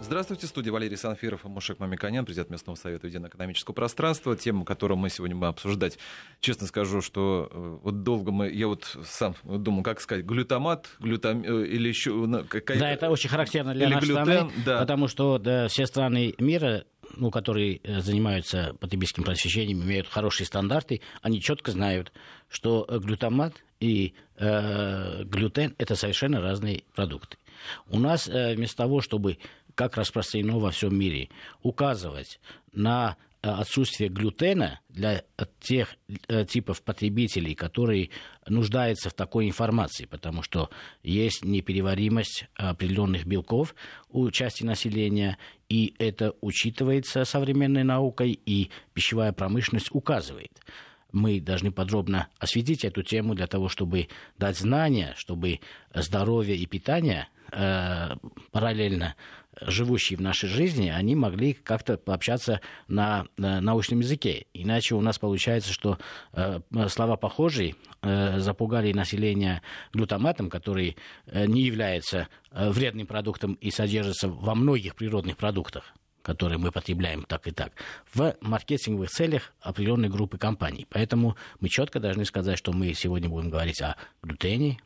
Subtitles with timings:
[0.00, 4.36] Здравствуйте, студия Валерий Санфиров и Мушек Мамиканян, президент местного совета Единого экономического пространства.
[4.36, 5.98] Тему, которую мы сегодня будем обсуждать,
[6.40, 11.42] честно скажу, что э, вот долго мы, я вот сам думал, как сказать, глютамат, глютам
[11.42, 14.78] э, или еще какая Да, это очень характерно для нашей глютен, страны, да.
[14.78, 16.84] потому что да, все страны мира
[17.16, 22.12] ну, которые э, занимаются потребительским просвещением, имеют хорошие стандарты, они четко знают,
[22.48, 27.38] что глютамат и э, глютен это совершенно разные продукты.
[27.88, 29.38] У нас э, вместо того, чтобы
[29.78, 31.28] как распространено во всем мире,
[31.62, 32.40] указывать
[32.72, 35.22] на э, отсутствие глютена для
[35.60, 35.94] тех
[36.26, 38.10] э, типов потребителей, которые
[38.48, 40.68] нуждаются в такой информации, потому что
[41.04, 43.76] есть непереваримость определенных белков
[44.08, 45.38] у части населения,
[45.68, 50.50] и это учитывается современной наукой, и пищевая промышленность указывает.
[51.12, 54.08] Мы должны подробно осветить эту тему для того, чтобы
[54.38, 55.60] дать знания, чтобы
[55.94, 58.16] здоровье и питание э,
[58.50, 59.14] параллельно
[59.60, 64.46] живущие в нашей жизни, они могли как-то пообщаться на, на научном языке.
[64.54, 65.98] Иначе у нас получается, что
[66.32, 70.96] э, слова похожие э, запугали население глутаматом, который
[71.26, 77.46] э, не является вредным продуктом и содержится во многих природных продуктах которые мы потребляем так
[77.46, 77.72] и так,
[78.12, 80.86] в маркетинговых целях определенной группы компаний.
[80.90, 84.78] Поэтому мы четко должны сказать, что мы сегодня будем говорить о глютене.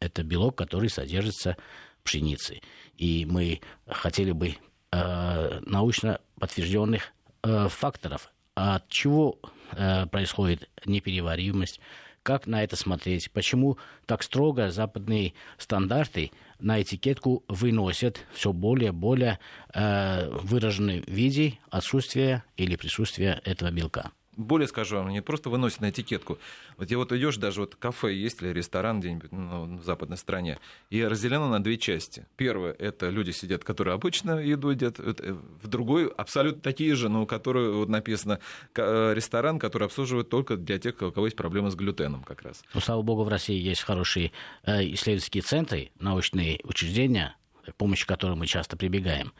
[0.00, 1.56] Это белок, который содержится
[2.04, 2.60] пшеницы.
[2.96, 4.56] И мы хотели бы
[4.92, 9.38] э, научно подтвержденных э, факторов, от чего
[9.72, 11.80] э, происходит непереваримость,
[12.22, 18.92] как на это смотреть, почему так строго западные стандарты на этикетку выносят все более и
[18.92, 19.38] более
[19.72, 25.90] э, выраженный виде отсутствия или присутствия этого белка более скажу вам, не просто выносят на
[25.90, 26.38] этикетку.
[26.76, 30.58] Вот я вот идешь даже вот кафе есть или ресторан где-нибудь ну, в западной стране,
[30.90, 32.26] и разделено на две части.
[32.36, 37.22] Первое это люди сидят, которые обычно еду едят, э, в другой абсолютно такие же, но
[37.22, 38.40] у которых вот написано
[38.74, 42.62] э, ресторан, который обслуживает только для тех, у кого есть проблемы с глютеном как раз.
[42.74, 44.32] Ну, слава богу, в России есть хорошие
[44.64, 49.32] э, исследовательские центры, научные учреждения, к которым мы часто прибегаем.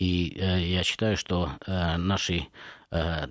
[0.00, 2.46] И э, я считаю, что э, наши,
[2.90, 3.26] э,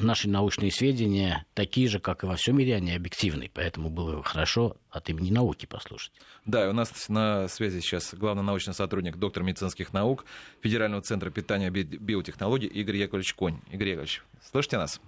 [0.00, 3.50] наши научные сведения такие же, как и во всем мире, они объективны.
[3.52, 6.12] Поэтому было бы хорошо от имени науки послушать.
[6.46, 10.24] Да, и у нас на связи сейчас главный научный сотрудник, доктор медицинских наук
[10.62, 13.58] Федерального центра питания и биотехнологий Игорь Яковлевич Конь.
[13.70, 15.02] Игорь Яковлевич, слышите нас?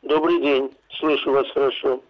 [0.00, 2.02] Добрый день, слышу вас хорошо.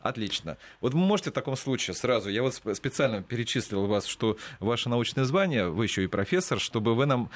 [0.00, 0.56] Отлично.
[0.80, 5.24] Вот вы можете в таком случае сразу, я вот специально перечислил вас, что ваше научное
[5.24, 7.30] звание, вы еще и профессор, чтобы вы нам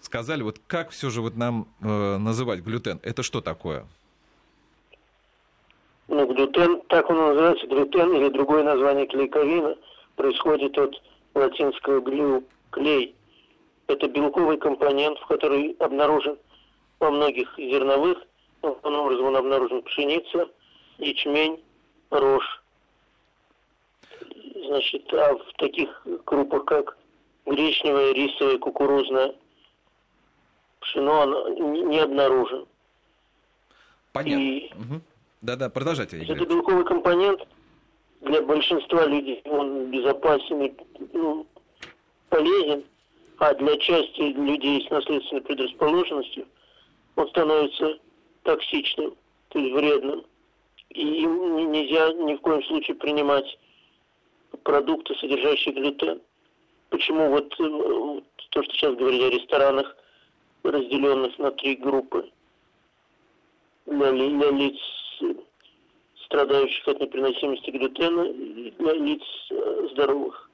[0.00, 3.00] сказали, вот как все же вот нам э, называть глютен?
[3.02, 3.84] Это что такое?
[6.06, 9.76] Ну, глютен, так он называется, глютен или другое название клейковина,
[10.14, 10.94] происходит от
[11.34, 13.14] латинского глю, клей.
[13.88, 16.36] Это белковый компонент, в который обнаружен
[17.00, 18.18] во многих зерновых,
[18.62, 20.48] главным образом он обнаружен пшеница,
[20.98, 21.60] ячмень,
[22.10, 22.62] рожь.
[24.66, 26.98] Значит, а в таких крупах, как
[27.46, 29.34] гречневая, рисовая, кукурузная,
[30.80, 32.66] пшено, оно не обнаружен.
[34.12, 34.42] Понятно.
[34.42, 34.72] И...
[34.72, 35.00] Угу.
[35.42, 36.20] Да-да, продолжайте.
[36.22, 37.40] Это белковый компонент
[38.20, 40.74] для большинства людей, он безопасен и
[41.12, 41.46] ну,
[42.28, 42.84] полезен,
[43.38, 46.46] а для части людей с наследственной предрасположенностью
[47.14, 47.98] он становится
[48.42, 49.14] токсичным,
[49.50, 50.24] то есть вредным
[50.90, 53.58] и нельзя ни в коем случае принимать
[54.62, 56.20] продукты, содержащие глютен.
[56.90, 59.96] Почему вот э, то, что сейчас говорили о ресторанах,
[60.62, 62.30] разделенных на три группы
[63.86, 64.78] для, для лиц,
[66.24, 70.47] страдающих от непереносимости глютена, и для лиц э, здоровых.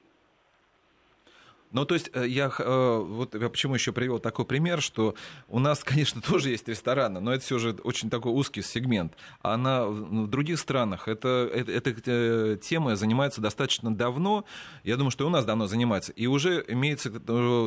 [1.71, 5.15] Ну, то есть э, я э, вот я почему еще привел такой пример, что
[5.49, 9.13] у нас, конечно, тоже есть рестораны, но это все же очень такой узкий сегмент.
[9.41, 14.45] А на, в других странах это, это, эта э, тема занимается достаточно давно.
[14.83, 16.11] Я думаю, что и у нас давно занимается.
[16.13, 17.11] И уже имеются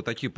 [0.02, 0.32] такие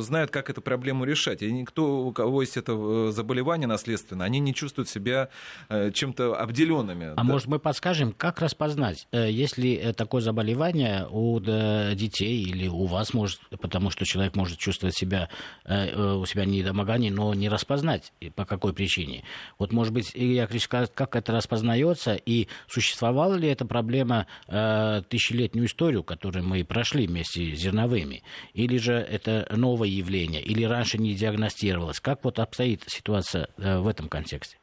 [0.00, 1.42] знают, как эту проблему решать.
[1.42, 5.28] И никто, у кого есть это заболевание наследственное, они не чувствуют себя
[5.68, 7.12] чем-то обделенными.
[7.12, 7.22] А да?
[7.22, 13.40] может, мы подскажем, как распознать, если такое заболевание у детей или у у вас может,
[13.60, 15.28] потому что человек может чувствовать себя,
[15.64, 19.22] э, э, у себя недомогание, но не распознать, по какой причине.
[19.58, 25.02] Вот, может быть, Илья Яковлевич скажет, как это распознается, и существовала ли эта проблема э,
[25.08, 28.22] тысячелетнюю историю, которую мы прошли вместе с зерновыми,
[28.54, 32.00] или же это новое явление, или раньше не диагностировалось?
[32.00, 34.58] Как вот обстоит ситуация э, в этом контексте?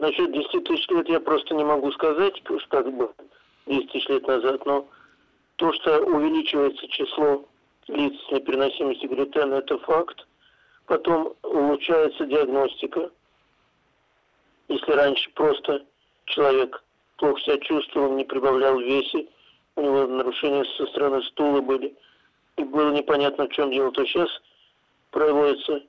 [0.00, 2.34] Насчет 10 тысяч лет я просто не могу сказать,
[2.68, 3.10] как бы
[3.66, 4.86] 10 тысяч лет назад, но
[5.56, 7.44] то, что увеличивается число
[7.88, 10.26] лиц с непереносимостью глютена– это факт.
[10.86, 13.10] Потом улучшается диагностика.
[14.68, 15.84] Если раньше просто
[16.26, 16.82] человек
[17.16, 19.28] плохо себя чувствовал, не прибавлял в весе,
[19.76, 21.94] у него нарушения со стороны стула были,
[22.56, 24.28] и было непонятно, в чем дело, то сейчас
[25.10, 25.82] проводится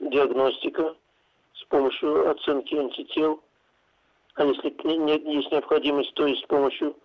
[0.00, 0.94] диагностика
[1.54, 3.42] с помощью оценки антител,
[4.34, 6.96] а если нет, есть необходимость, то и с помощью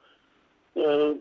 [0.75, 1.15] э,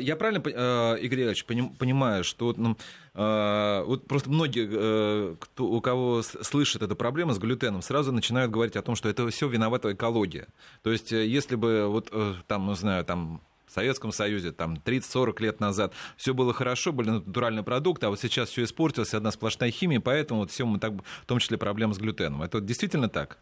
[0.00, 2.76] я правильно, э, Игорь Ильич, понимаю, что ну,
[3.14, 8.76] э, вот просто многие, кто, у кого слышит эту проблему с глютеном, сразу начинают говорить
[8.76, 10.48] о том, что это все виновата экология.
[10.82, 12.12] То есть, если бы вот
[12.46, 17.10] там, ну знаю, там в Советском Союзе, там, 30-40 лет назад, все было хорошо, были
[17.10, 20.92] натуральные продукты, а вот сейчас все испортилось, одна сплошная химия, поэтому вот все мы так,
[20.92, 22.42] в том числе проблемы с глютеном.
[22.42, 23.38] Это действительно так?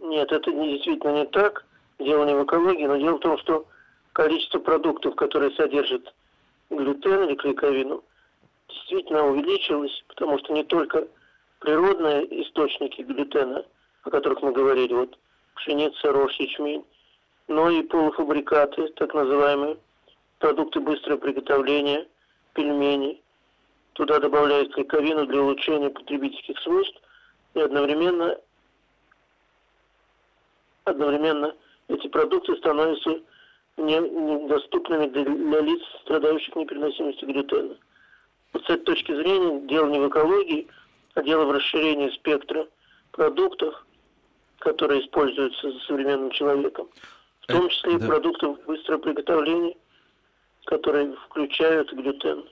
[0.00, 1.64] Нет, это действительно не так.
[1.98, 3.66] Дело не в экологии, но дело в том, что
[4.16, 6.14] количество продуктов, которые содержат
[6.70, 8.02] глютен или клейковину,
[8.66, 11.06] действительно увеличилось, потому что не только
[11.58, 13.66] природные источники глютена,
[14.04, 15.18] о которых мы говорили, вот
[15.56, 16.82] пшеница, рожь, ячмень,
[17.46, 19.76] но и полуфабрикаты, так называемые,
[20.38, 22.08] продукты быстрого приготовления,
[22.54, 23.20] пельмени.
[23.92, 26.98] Туда добавляют клейковину для улучшения потребительских свойств,
[27.52, 28.38] и одновременно,
[30.84, 31.54] одновременно
[31.88, 33.20] эти продукты становятся
[33.76, 37.76] недоступными для, лиц, страдающих непереносимостью глютена.
[38.52, 40.66] Вот с этой точки зрения дело не в экологии,
[41.14, 42.66] а дело в расширении спектра
[43.12, 43.86] продуктов,
[44.58, 46.88] которые используются современным человеком.
[47.42, 48.06] В том числе и да.
[48.06, 49.76] продуктов быстрого приготовления,
[50.64, 52.44] которые включают глютен.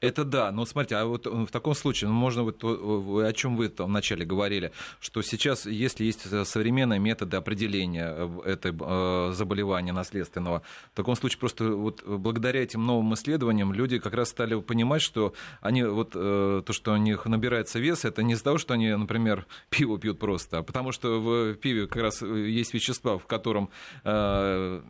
[0.00, 3.68] Это да, но смотрите, а вот в таком случае, ну, можно вот о чем вы
[3.68, 10.62] там вначале говорили, что сейчас, если есть современные методы определения э, этого э, заболевания наследственного,
[10.92, 15.34] в таком случае просто вот благодаря этим новым исследованиям люди как раз стали понимать, что
[15.60, 18.94] они вот э, то, что у них набирается вес, это не из-за того, что они,
[18.94, 23.68] например, пиво пьют просто, а потому что в пиве как раз есть вещества, в котором
[24.02, 24.82] как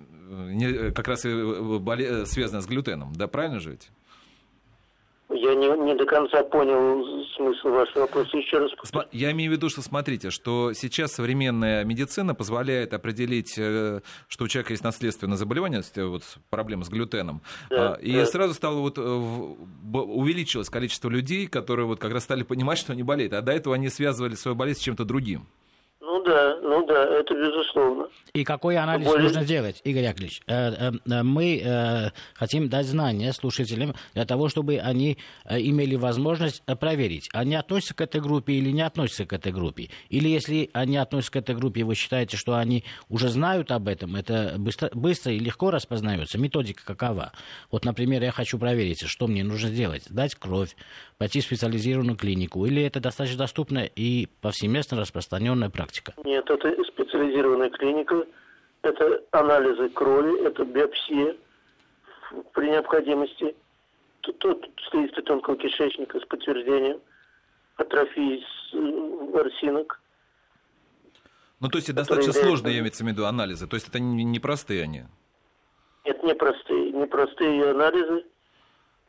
[1.09, 3.91] раз связано с глютеном, да, правильно же ведь?
[5.33, 8.37] Я не, не до конца понял смысл вашего вопроса.
[8.37, 8.71] Еще раз.
[9.13, 14.49] Я имею в виду, что смотрите, что сейчас современная медицина позволяет определить, э, что у
[14.49, 17.43] человека есть наследственное заболевание, вот проблема с глютеном.
[17.71, 18.27] Да, и да.
[18.27, 23.05] сразу стало вот э, увеличилось количество людей, которые вот как раз стали понимать, что они
[23.05, 23.33] болеют.
[23.33, 25.47] А до этого они связывали свою болезнь с чем-то другим.
[26.13, 28.09] Ну да, ну да, это безусловно.
[28.33, 29.23] И какой анализ Более...
[29.23, 30.43] нужно делать, Игорь Яковлевич?
[30.49, 35.19] Э, э, мы э, хотим дать знания слушателям для того, чтобы они
[35.49, 39.91] имели возможность проверить, они относятся к этой группе или не относятся к этой группе.
[40.09, 44.17] Или если они относятся к этой группе, вы считаете, что они уже знают об этом,
[44.17, 46.39] это быстро, быстро и легко распознается.
[46.39, 47.31] Методика какова?
[47.71, 50.03] Вот, например, я хочу проверить, что мне нужно сделать.
[50.11, 50.75] Дать кровь,
[51.19, 52.67] пойти в специализированную клинику.
[52.67, 56.00] Или это достаточно доступная и повсеместно распространенная практика?
[56.01, 56.29] Клиника?
[56.29, 58.27] Нет, это специализированная клиника,
[58.83, 61.37] это анализы крови, это биопсия
[62.53, 63.55] при необходимости.
[64.21, 67.01] Тут, тут слизистой тонкого кишечника с подтверждением
[67.77, 68.45] атрофии
[69.33, 70.01] ворсинок.
[71.61, 73.67] Ну, то есть достаточно сложные, имеется в виду, анализы.
[73.67, 75.05] То есть это не, не простые они?
[76.05, 76.93] Нет, не простые.
[76.93, 78.25] Не простые анализы.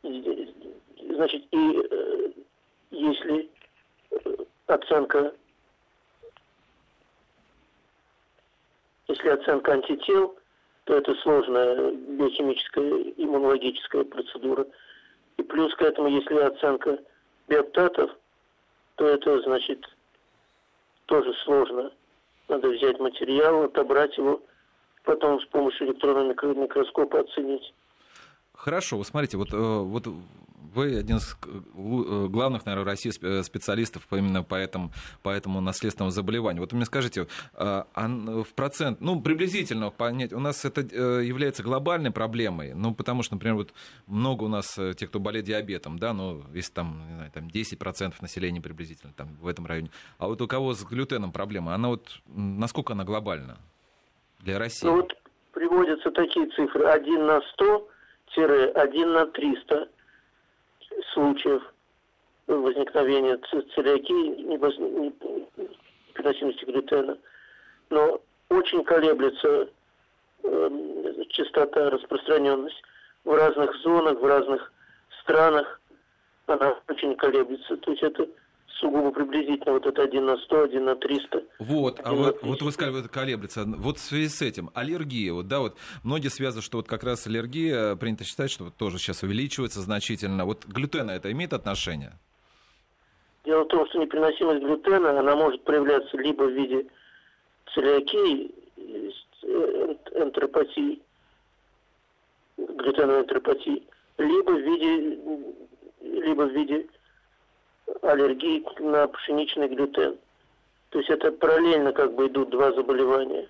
[0.02, 2.30] Значит, и э,
[2.90, 3.48] если
[4.10, 5.32] э, оценка
[9.22, 10.36] Если оценка антител,
[10.84, 14.66] то это сложная биохимическая иммунологическая процедура.
[15.36, 16.98] И плюс к этому, если оценка
[17.46, 18.10] биоптатов,
[18.96, 19.84] то это значит
[21.06, 21.92] тоже сложно.
[22.48, 24.42] Надо взять материал, отобрать его,
[25.04, 27.72] потом с помощью электронного микроскопа оценить.
[28.54, 30.04] Хорошо, вот смотрите, вот, э, вот
[30.74, 33.10] вы один из э, главных, наверное, в России
[33.42, 36.62] специалистов именно по этому, по этому наследственному заболеванию.
[36.62, 41.62] Вот вы мне скажите, а, в процент, ну, приблизительно понять, у нас это э, является
[41.62, 43.72] глобальной проблемой, ну, потому что, например, вот
[44.06, 47.48] много у нас э, тех, кто болеет диабетом, да, ну, если там, не знаю, там
[47.48, 51.88] 10% населения приблизительно там в этом районе, а вот у кого с глютеном проблема, она
[51.88, 53.58] вот, насколько она глобальна
[54.40, 54.86] для России?
[54.86, 55.12] Ну, вот
[55.52, 57.88] приводятся такие цифры, 1 на 100
[58.34, 59.88] 1 на 300
[61.12, 61.62] случаев
[62.46, 63.38] возникновения
[63.74, 64.42] целиакии,
[66.14, 67.18] непереносимости глютена.
[67.90, 69.68] Но очень колеблется
[70.42, 72.82] э, частота, распространенность
[73.24, 74.72] в разных зонах, в разных
[75.22, 75.80] странах.
[76.46, 77.76] Она очень колеблется.
[77.78, 78.26] То есть это
[78.82, 81.42] сугубо приблизительно, вот это 1 на 100, 1 на 300.
[81.60, 83.64] Вот, а вот, вот вы сказали, вот это колеблется.
[83.64, 87.26] Вот в связи с этим, аллергия, вот, да, вот многие связывают, что вот как раз
[87.26, 90.44] аллергия, принято считать, что вот тоже сейчас увеличивается значительно.
[90.44, 92.12] Вот глютена это имеет отношение?
[93.44, 96.86] Дело в том, что непереносимость глютена, она может проявляться либо в виде
[97.74, 101.00] целиакии, э, энтеропатии,
[102.56, 103.82] глютеновой энтеропатии,
[104.18, 105.18] либо в виде,
[106.02, 106.86] либо в виде
[108.02, 110.16] аллергии на пшеничный глютен.
[110.90, 113.48] То есть это параллельно как бы идут два заболевания.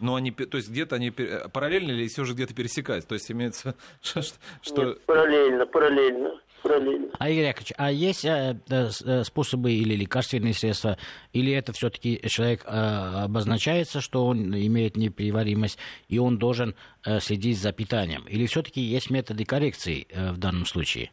[0.00, 3.08] Но они, то есть где-то они параллельно или все же где-то пересекаются?
[3.08, 4.84] То есть имеется, что...
[4.84, 7.08] Нет, параллельно, параллельно параллельно.
[7.18, 10.98] А, Игорь Яковлевич, а есть э, э, способы или лекарственные средства,
[11.32, 17.58] или это все-таки человек э, обозначается, что он имеет непереваримость, и он должен э, следить
[17.58, 18.24] за питанием?
[18.28, 21.10] Или все-таки есть методы коррекции э, в данном случае?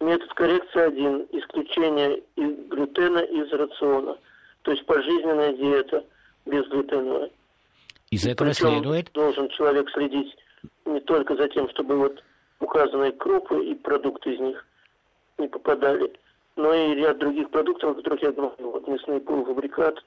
[0.00, 4.16] Метод коррекции один– исключение глютена из рациона.
[4.62, 6.04] То есть пожизненная диета
[6.46, 7.30] безглютеновая.
[8.10, 9.12] Из этого Причем следует?
[9.12, 10.34] должен человек следить
[10.86, 12.22] не только за тем, чтобы вот
[12.60, 14.66] указанные крупы и продукты из них
[15.38, 16.12] не попадали,
[16.56, 20.02] но и ряд других продуктов, о которых я говорил, вот мясные полуфабрикат,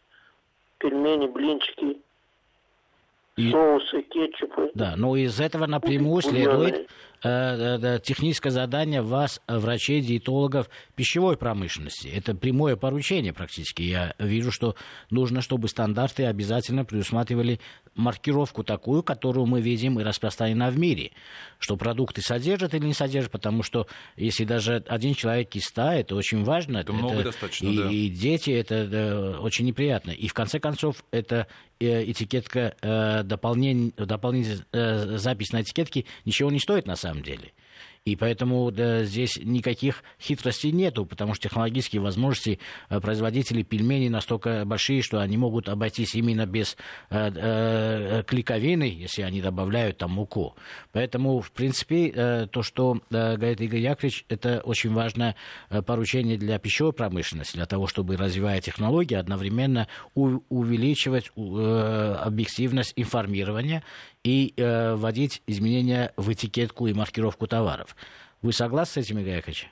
[0.80, 2.00] пельмени, блинчики,
[3.36, 3.52] и...
[3.52, 4.72] соусы, кетчупы.
[4.74, 6.90] Да, но из этого напрямую следует
[7.24, 12.10] техническое задание вас, врачей, диетологов пищевой промышленности.
[12.10, 13.82] Это прямое поручение практически.
[13.82, 14.76] Я вижу, что
[15.10, 17.60] нужно, чтобы стандарты обязательно предусматривали
[17.96, 21.12] маркировку такую, которую мы видим и распространена в мире.
[21.60, 23.88] Что продукты содержат или не содержат, потому что
[24.18, 26.80] если даже один человек киста, это очень важно.
[26.80, 27.90] Это, это много достаточно, и, да.
[27.90, 30.12] И дети, это, это очень неприятно.
[30.12, 31.48] И в конце концов, это
[31.80, 37.13] э, этикетка, э, дополнение, дополнительная э, запись на этикетке ничего не стоит на самом деле.
[38.06, 44.66] И поэтому да, здесь никаких хитростей нету, потому что технологические возможности э, производителей пельменей настолько
[44.66, 46.76] большие, что они могут обойтись именно без
[47.10, 50.56] э, э, клейковины, если они добавляют там муку.
[50.92, 55.38] Поэтому, в принципе, э, то, что э, говорит Игорь Яковлевич, это очень важное
[55.70, 62.92] э, поручение для пищевой промышленности, для того, чтобы, развивая технологии, одновременно у, увеличивать э, объективность
[62.98, 63.82] информирования
[64.24, 67.96] и э, вводить изменения в этикетку и маркировку товаров.
[68.42, 69.70] Вы согласны с этим, Игорь Яковлевич?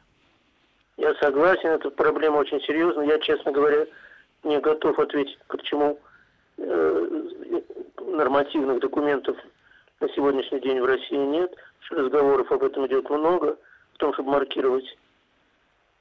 [0.97, 3.07] Я согласен, эта проблема очень серьезная.
[3.07, 3.85] Я, честно говоря,
[4.43, 5.99] не готов ответить, почему
[6.57, 7.23] э,
[8.05, 9.37] нормативных документов
[9.99, 11.53] на сегодняшний день в России нет.
[11.89, 13.57] Разговоров об этом идет много,
[13.93, 14.85] в том, чтобы маркировать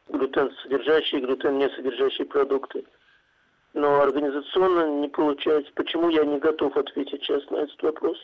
[0.09, 2.85] глютен содержащие и глютен не содержащие продукты.
[3.73, 5.71] Но организационно не получается.
[5.75, 8.19] Почему я не готов ответить сейчас на этот вопрос?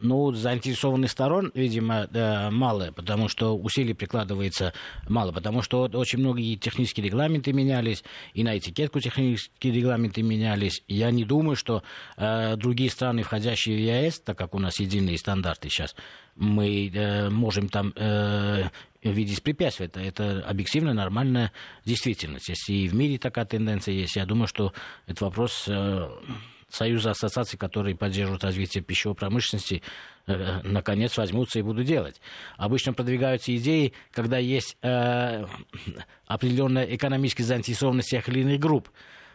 [0.00, 2.08] Ну, заинтересованных сторон, видимо,
[2.50, 4.72] мало, потому что усилий прикладывается
[5.08, 10.82] мало, потому что очень многие технические регламенты менялись, и на этикетку технические регламенты менялись.
[10.88, 11.84] Я не думаю, что
[12.16, 15.94] э, другие страны, входящие в ЕАЭС, так как у нас единые стандарты сейчас,
[16.34, 18.64] мы э, можем там э,
[19.04, 19.86] видеть препятствия.
[19.86, 21.52] Это, это объективно нормальная
[21.84, 22.48] действительность.
[22.48, 24.72] Если и в мире такая тенденция есть, я думаю, что
[25.06, 25.68] этот вопрос...
[26.68, 29.82] союза ассоциаций, которые поддерживают развитие пищевой промышленности,
[30.26, 32.20] э, наконец возьмутся и будут делать.
[32.56, 35.44] Обычно продвигаются идеи, когда есть э,
[36.26, 38.88] определенная экономическая заинтересованность тех или иных групп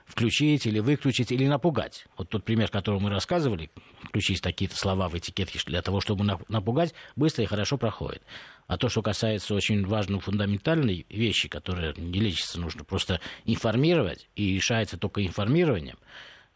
[0.09, 2.05] включить или выключить или напугать.
[2.17, 3.69] Вот тот пример, который мы рассказывали,
[4.03, 8.23] включить такие-то слова в этикетке для того, чтобы напугать, быстро и хорошо проходит.
[8.67, 14.55] А то, что касается очень важной фундаментальной вещи, которые не лечится, нужно просто информировать, и
[14.55, 15.97] решается только информированием,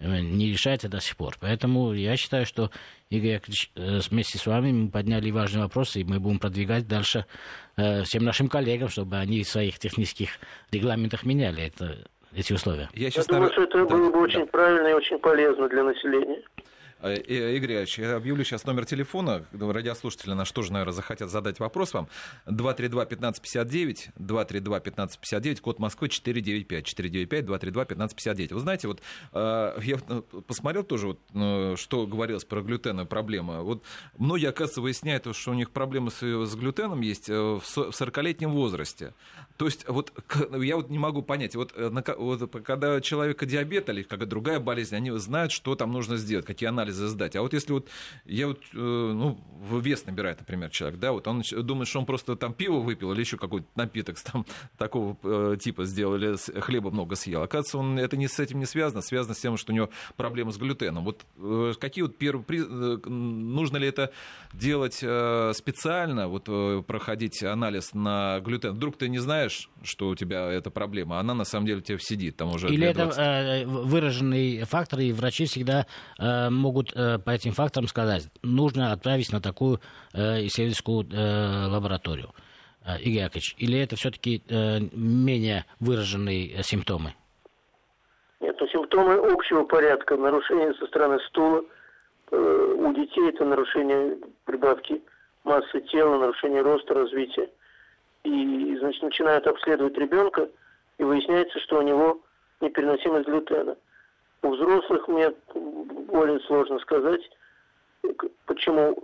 [0.04, 1.36] не решается до сих пор.
[1.40, 2.72] Поэтому я считаю, что
[3.10, 7.26] Игорь Яковлевич, э, вместе с вами мы подняли важные вопросы, и мы будем продвигать дальше
[7.78, 10.30] э, всем нашим коллегам, чтобы они в своих технических
[10.72, 12.06] регламентах меняли это,
[12.36, 12.90] эти условия.
[12.94, 14.20] Я, я думаю, что это да, было бы да.
[14.20, 16.42] очень правильно и очень полезно для населения.
[17.04, 19.46] Э, Игорь Ильич, я объявлю сейчас номер телефона.
[19.52, 22.08] Радиослушатели наш тоже, наверное, захотят задать вопрос вам.
[22.46, 28.54] 232-1559, 232-1559, код Москвы 495, 495, 232-1559.
[28.54, 29.02] Вы знаете, вот
[29.34, 33.64] э, я э, посмотрел тоже, вот, что говорилось про глютеновые проблемы.
[33.64, 33.84] Вот
[34.18, 39.14] многие, оказывается, выясняют, что у них проблемы с, с глютеном есть в 40-летнем возрасте.
[39.58, 40.14] То есть, вот
[40.58, 45.12] я вот не могу понять, вот, вот когда человека диабет или какая-то другая болезнь, они
[45.18, 47.36] знают, что там нужно сделать, какие анализы анализы сдать.
[47.36, 47.88] А вот если вот
[48.26, 49.40] я вот, э, ну,
[49.80, 53.20] вес набирает, например, человек, да, вот он думает, что он просто там пиво выпил или
[53.20, 54.46] еще какой-то напиток там
[54.78, 57.42] такого э, типа сделал, или хлеба много съел.
[57.42, 60.52] Оказывается, он, это не с этим не связано, связано с тем, что у него проблемы
[60.52, 61.04] с глютеном.
[61.04, 62.44] Вот э, какие вот первые,
[63.06, 64.12] нужно ли это
[64.54, 66.46] делать специально, вот
[66.86, 68.74] проходить анализ на глютен?
[68.74, 72.00] Вдруг ты не знаешь, что у тебя эта проблема, а она на самом деле тебе
[72.00, 75.86] сидит там уже Или это выраженный фактор, и врачи всегда
[76.20, 76.50] э,
[76.84, 79.80] могут э, по этим факторам сказать, нужно отправить на такую
[80.14, 82.30] э, исследовательскую э, лабораторию.
[82.86, 87.14] Э, Игорь Яковлевич, или это все-таки э, менее выраженные э, симптомы?
[88.40, 91.64] Нет, ну, симптомы общего порядка, нарушение со стороны стула,
[92.32, 95.02] э, у детей это нарушение прибавки
[95.44, 97.50] массы тела, нарушение роста, развития.
[98.24, 100.48] И, значит, начинают обследовать ребенка,
[100.98, 102.20] и выясняется, что у него
[102.62, 103.76] непереносимость глютена.
[104.44, 107.22] У взрослых мне более сложно сказать,
[108.46, 109.02] почему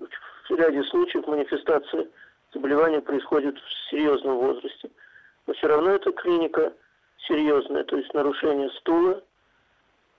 [0.49, 2.07] в ряде случаев манифестация
[2.53, 4.89] заболевания происходит в серьезном возрасте.
[5.47, 6.73] Но все равно эта клиника
[7.19, 9.23] серьезная, то есть нарушение стула,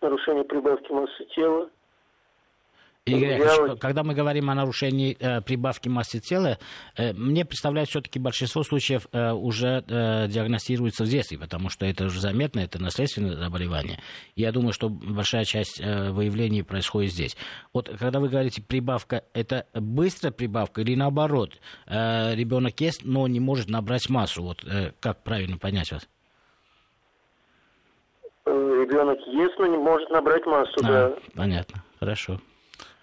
[0.00, 1.68] нарушение прибавки массы тела,
[3.06, 6.58] Игорь Яковлевич, когда мы говорим о нарушении э, прибавки массы тела,
[6.96, 12.04] э, мне представляется, все-таки большинство случаев э, уже э, диагностируется в детстве, потому что это
[12.04, 14.00] уже заметно, это наследственное заболевание.
[14.36, 17.36] Я думаю, что большая часть э, выявлений происходит здесь.
[17.72, 21.58] Вот когда вы говорите прибавка, это быстрая прибавка или наоборот?
[21.86, 24.42] Э, ребенок ест, но не может набрать массу.
[24.42, 26.06] Вот э, как правильно понять вас?
[28.44, 31.16] Э, ребенок ест, но не может набрать массу, а, да.
[31.34, 32.40] Понятно, хорошо.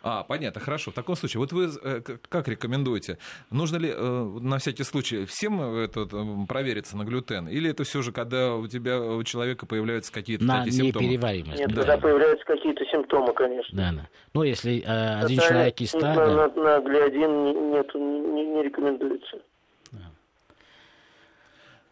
[0.03, 0.91] А, понятно, хорошо.
[0.91, 3.17] В таком случае, вот вы э, как рекомендуете?
[3.51, 6.05] Нужно ли э, на всякий случай всем это,
[6.47, 7.47] провериться на глютен?
[7.47, 11.05] Или это все же, когда у тебя, у человека появляются какие-то на такие симптомы?
[11.05, 11.59] непереваримость.
[11.59, 11.75] Нет, да.
[11.75, 13.77] когда появляются какие-то симптомы, конечно.
[13.77, 14.07] Да, да.
[14.33, 16.13] Ну, если э, один человек из ста...
[16.13, 19.37] На, на, на глиадин нет, не, не рекомендуется.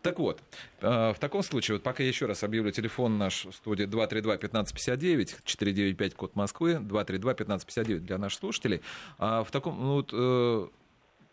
[0.06, 0.40] Так вот,
[0.82, 5.38] э, в таком случае, вот пока я еще раз объявлю телефон наш в студии 232-1559,
[5.44, 8.82] 495 код Москвы, 232-1559 для наших слушателей.
[9.18, 10.68] А в таком, ну, вот, э,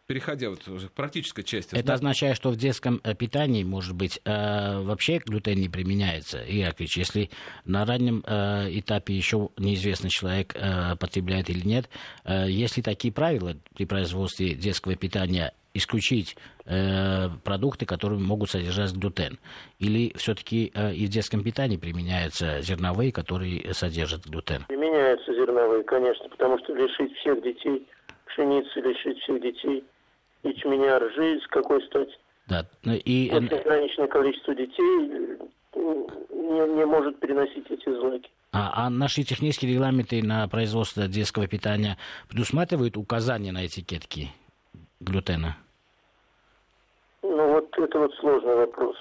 [0.07, 1.75] переходя вот к практической части.
[1.75, 7.31] Это означает, что в детском э, питании, может быть, вообще глютен не применяется, Яковлевич, если
[7.67, 10.57] на раннем этапе еще неизвестно, человек
[10.99, 11.91] потребляет или нет,
[12.25, 19.39] есть ли такие правила при производстве детского питания исключить э, продукты, которые могут содержать глютен?
[19.79, 24.65] Или все-таки э, и в детском питании применяются зерновые, которые содержат глютен?
[24.69, 27.87] Применяются зерновые, конечно, потому что лишить всех детей
[28.27, 29.85] пшеницы, лишить всех детей
[30.43, 32.13] ячменя, ржи, с какой стати?
[32.49, 32.67] Да.
[32.85, 33.31] Ну и...
[33.33, 35.39] Очень ограниченное количество детей
[35.75, 38.29] не, не может переносить эти злаки.
[38.53, 41.97] А, а наши технические регламенты на производство детского питания
[42.29, 44.29] предусматривают указания на этикетки
[45.03, 45.57] глютена?
[47.23, 48.97] Ну вот это вот сложный вопрос.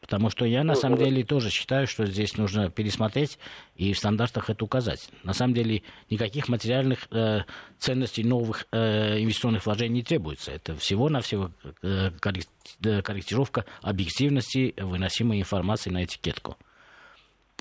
[0.00, 3.38] Потому что я на самом деле тоже считаю, что здесь нужно пересмотреть
[3.76, 5.08] и в стандартах это указать.
[5.22, 7.42] На самом деле никаких материальных э,
[7.78, 10.50] ценностей новых э, инвестиционных вложений не требуется.
[10.50, 11.50] Это всего-навсего
[11.82, 16.56] э, корректировка объективности выносимой информации на этикетку.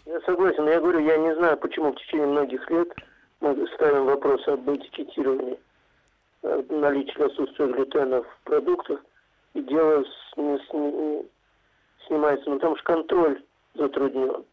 [0.05, 2.89] Я согласен, но я говорю, я не знаю, почему в течение многих лет
[3.39, 5.57] мы ставим вопрос об этикетировании
[6.43, 8.99] наличия отсутствия глютена в продуктах
[9.53, 13.41] и дело с, с, снимается, но там же контроль
[13.75, 14.43] затруднен.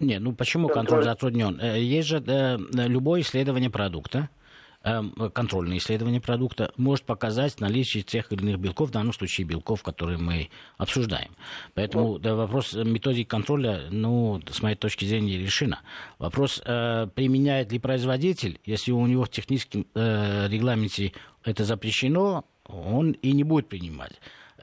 [0.00, 1.60] Не, ну почему контроль, контроль затруднен?
[1.60, 2.56] Э, есть же э,
[2.88, 4.28] любое исследование продукта,
[4.82, 10.18] контрольное исследование продукта может показать наличие тех или иных белков, в данном случае белков, которые
[10.18, 11.30] мы обсуждаем.
[11.74, 15.80] Поэтому да, вопрос методики контроля, ну, с моей точки зрения, решена.
[16.18, 21.12] Вопрос, э, применяет ли производитель, если у него в техническом э, регламенте
[21.44, 24.12] это запрещено, он и не будет принимать.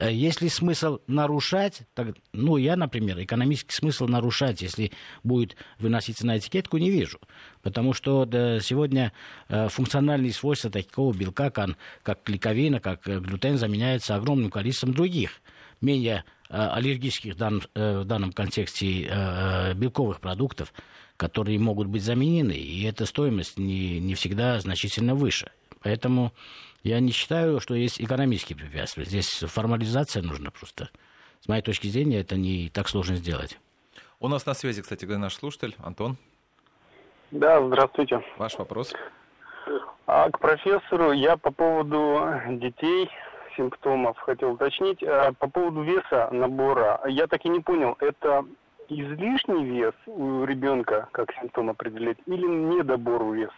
[0.00, 6.38] Э, если смысл нарушать, так, ну, я, например, экономический смысл нарушать, если будет выноситься на
[6.38, 7.20] этикетку, не вижу.
[7.62, 9.12] Потому что да, сегодня
[9.48, 15.42] э, функциональные свойства такого белка, как, как клейковина, как э, глютен, заменяются огромным количеством других,
[15.80, 20.72] менее аллергических дан, э, в данном контексте белковых продуктов,
[21.16, 25.50] которые могут быть заменены, и эта стоимость не, не всегда значительно выше.
[25.82, 26.32] Поэтому
[26.82, 29.04] я не считаю, что есть экономические препятствия.
[29.04, 30.90] Здесь формализация нужна просто.
[31.40, 33.58] С моей точки зрения, это не так сложно сделать.
[34.18, 36.16] У нас на связи, кстати, наш слушатель Антон.
[37.30, 38.22] Да, здравствуйте.
[38.36, 38.92] Ваш вопрос.
[40.06, 43.08] А к профессору я по поводу детей
[43.56, 45.02] симптомов хотел уточнить.
[45.02, 48.44] А по поводу веса набора, я так и не понял, это
[48.88, 53.52] излишний вес у ребенка, как симптом определять, или недобор веса?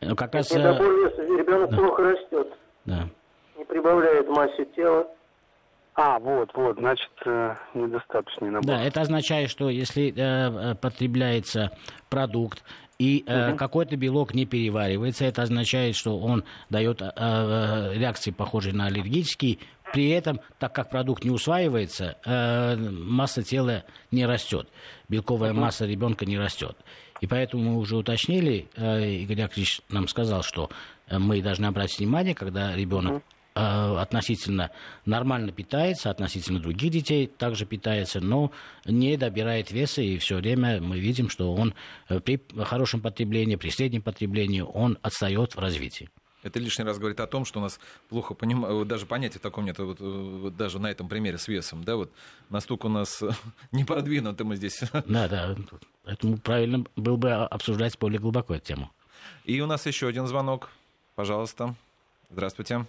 [0.00, 0.50] Ну, как раз...
[0.50, 1.76] Недобор веса, ребенок да.
[1.76, 2.48] плохо растет.
[2.84, 3.08] Да.
[3.56, 5.06] Не прибавляет массе тела.
[5.96, 8.66] А, вот, вот, значит, э, недостаточный набор.
[8.66, 11.70] Да, это означает, что если э, э потребляется
[12.10, 12.64] продукт,
[12.98, 13.56] и э, угу.
[13.56, 19.58] какой-то белок не переваривается, это означает, что он дает э, э, реакции, похожие на аллергические.
[19.92, 24.68] При этом, так как продукт не усваивается, э, масса тела не растет,
[25.08, 25.60] белковая угу.
[25.60, 26.76] масса ребенка не растет.
[27.20, 30.70] И поэтому мы уже уточнили, э, Игорь Яковлевич нам сказал, что
[31.06, 33.22] э, мы должны обратить внимание, когда ребенок
[33.56, 34.72] Э, относительно
[35.06, 38.50] нормально питается, относительно других детей также питается, но
[38.84, 41.72] не добирает веса, и все время мы видим, что он
[42.24, 46.10] при хорошем потреблении, при среднем потреблении, он отстает в развитии.
[46.44, 47.80] Это лишний раз говорит о том, что у нас
[48.10, 51.96] плохо понимают, даже понятия такого нет, вот, вот даже на этом примере с весом, да,
[51.96, 52.12] вот
[52.50, 53.22] настолько у нас
[53.72, 54.82] не продвинуты мы здесь.
[55.06, 55.56] Да, да,
[56.04, 58.90] поэтому правильно было бы обсуждать более глубоко эту тему.
[59.44, 60.68] И у нас еще один звонок,
[61.14, 61.74] пожалуйста.
[62.30, 62.84] Здравствуйте.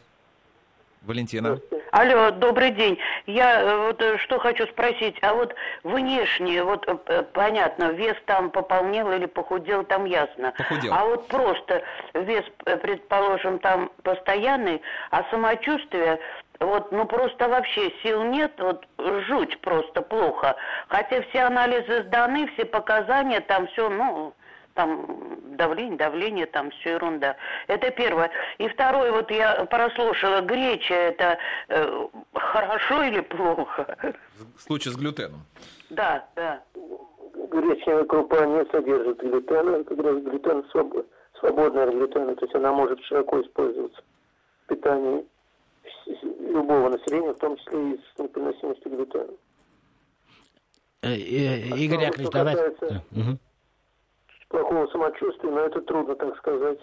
[1.03, 1.59] Валентина.
[1.97, 2.99] Алло, добрый день.
[3.25, 8.49] Я э, вот э, что хочу спросить, а вот внешне, вот э, понятно, вес там
[8.49, 10.53] пополнел или похудел, там ясно.
[10.57, 10.93] Похудел.
[10.93, 16.19] А вот просто вес, предположим, там постоянный, а самочувствие
[16.59, 18.85] вот, ну просто вообще сил нет, вот
[19.27, 20.57] жуть просто плохо.
[20.89, 24.33] Хотя все анализы сданы, все показания, там все, ну,
[24.75, 27.35] там давление, давление, там все ерунда.
[27.67, 28.29] Это первое.
[28.59, 31.37] И второе, вот я прослушала, греча это
[31.69, 33.97] э, хорошо или плохо?
[34.57, 35.41] В случае с глютеном.
[35.89, 36.61] Да, да.
[36.73, 41.05] Гречневая крупа не содержит глютена, как раз глютен своб...
[41.39, 44.01] свободная от глютена, то есть она может широко использоваться
[44.63, 45.25] в питании
[46.39, 49.33] любого населения, в том числе и с непереносимостью глютена.
[51.01, 53.03] Э, э, Игорь Яковлевич, давайте...
[53.11, 53.39] Угу
[54.55, 56.79] плохого самочувствия, но это трудно так сказать.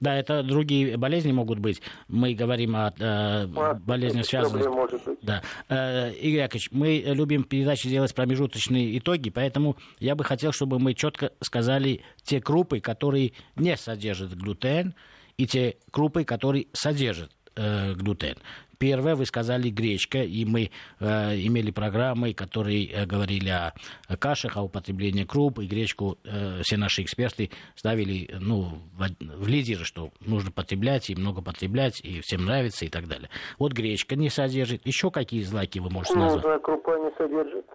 [0.00, 1.82] Да, это другие болезни могут быть.
[2.06, 3.46] Мы говорим о э,
[3.84, 4.68] болезнях, связанных...
[4.68, 5.18] Может быть.
[5.22, 5.42] Да.
[5.68, 10.94] Э, Игорь Яковлевич, мы любим передачи делать промежуточные итоги, поэтому я бы хотел, чтобы мы
[10.94, 14.94] четко сказали те крупы, которые не содержат глютен,
[15.36, 18.36] и те крупы, которые содержат э, глютен.
[18.78, 23.74] Первое, вы сказали гречка, и мы э, имели программы, которые э, говорили о,
[24.06, 29.48] о кашах, о употреблении круп, и гречку э, все наши эксперты ставили ну, в, в
[29.48, 33.28] лидеры, что нужно потреблять, и много потреблять, и всем нравится, и так далее.
[33.58, 34.86] Вот гречка не содержит.
[34.86, 36.44] Еще какие злаки вы можете назвать?
[36.44, 37.66] Ну, крупа не содержит.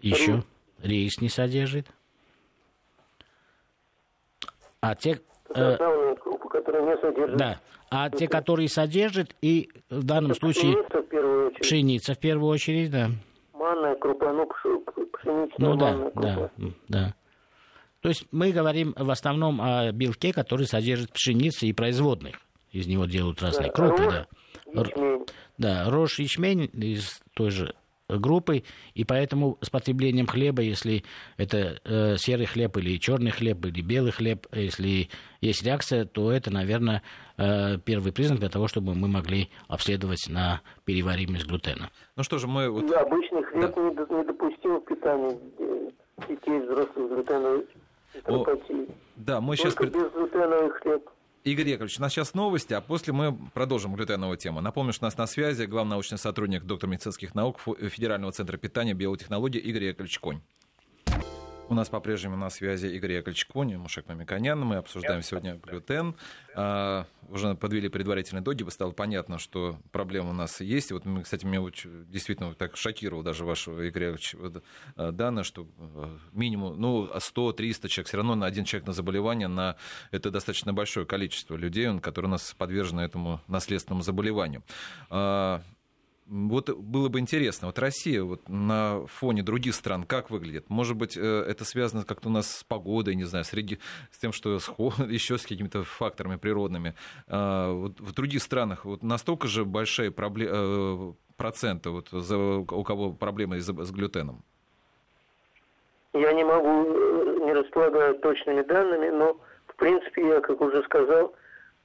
[0.00, 0.32] Еще?
[0.32, 0.44] Рис,
[0.82, 1.86] Рис не содержит.
[4.80, 5.20] А те...
[5.54, 5.76] Э,
[6.16, 7.36] крупы, которые не содержат.
[7.36, 10.72] Да а те, которые содержат, и в данном Это случае...
[10.72, 11.60] Пшеница в первую очередь.
[11.60, 13.10] Пшеница в первую очередь, да.
[13.52, 16.20] Манная крупа, ну, пшеничная ну, да, крупа.
[16.20, 16.50] да,
[16.88, 17.14] да.
[18.00, 22.36] То есть мы говорим в основном о белке, который содержит пшеницы и производных.
[22.72, 24.80] Из него делают разные да, крупы, рожь, да.
[24.80, 25.26] Ячмень.
[25.58, 27.74] Да, рожь, ячмень из той же
[28.18, 31.04] группы, и поэтому с потреблением хлеба, если
[31.36, 35.08] это э, серый хлеб или черный хлеб или белый хлеб, если
[35.40, 37.02] есть реакция, то это, наверное,
[37.36, 41.90] э, первый признак для того, чтобы мы могли обследовать на переваримость глютена.
[42.16, 42.68] Ну что же, мы...
[42.70, 42.86] Вот...
[42.88, 44.16] Да, обычный хлеб да.
[44.16, 45.38] недопустим в питании
[46.28, 47.66] детей взрослых с глютеновой
[49.16, 49.92] Да, мы Только сейчас...
[49.92, 51.10] без глютеновый хлеб.
[51.42, 54.60] Игорь Яковлевич, у нас сейчас новости, а после мы продолжим глютеновую тему.
[54.60, 58.90] Напомню, что у нас на связи главный научный сотрудник, доктор медицинских наук Федерального центра питания
[58.90, 60.42] и биотехнологий Игорь Яковлевич Конь.
[61.70, 64.58] У нас по-прежнему на связи Игорь Яковлевич Мушек Мамиканян.
[64.58, 66.16] Мы обсуждаем сегодня глютен.
[66.56, 70.90] А, уже подвели предварительные итоги, стало понятно, что проблема у нас есть.
[70.90, 71.64] Вот, кстати, меня
[72.08, 74.34] действительно так шокировал даже ваш, Игорь Яковлевич,
[74.96, 79.46] а, данные, что а, минимум ну, 100-300 человек, все равно на один человек на заболевание,
[79.46, 79.76] на...
[80.10, 84.64] это достаточно большое количество людей, которые у нас подвержены этому наследственному заболеванию.
[86.30, 90.70] Вот было бы интересно, вот Россия вот на фоне других стран как выглядит?
[90.70, 93.80] Может быть, э, это связано как-то у нас с погодой, не знаю, среди,
[94.12, 94.68] с тем, что с,
[95.08, 96.94] еще с какими-то факторами природными.
[97.26, 102.84] А, вот в других странах вот настолько же большие проблемы, э, проценты, вот, за, у
[102.84, 104.44] кого проблемы с, с глютеном?
[106.12, 111.34] Я не могу, э, не располагаю точными данными, но, в принципе, я, как уже сказал,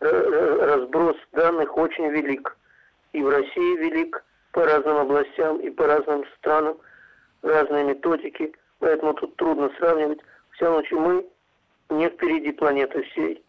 [0.01, 2.55] разброс данных очень велик.
[3.13, 4.23] И в России велик,
[4.55, 6.77] по разным областям и по разным странам,
[7.41, 10.19] разные методики, поэтому тут трудно сравнивать.
[10.49, 11.25] В всяком случае, мы
[11.89, 13.43] не впереди планеты всей.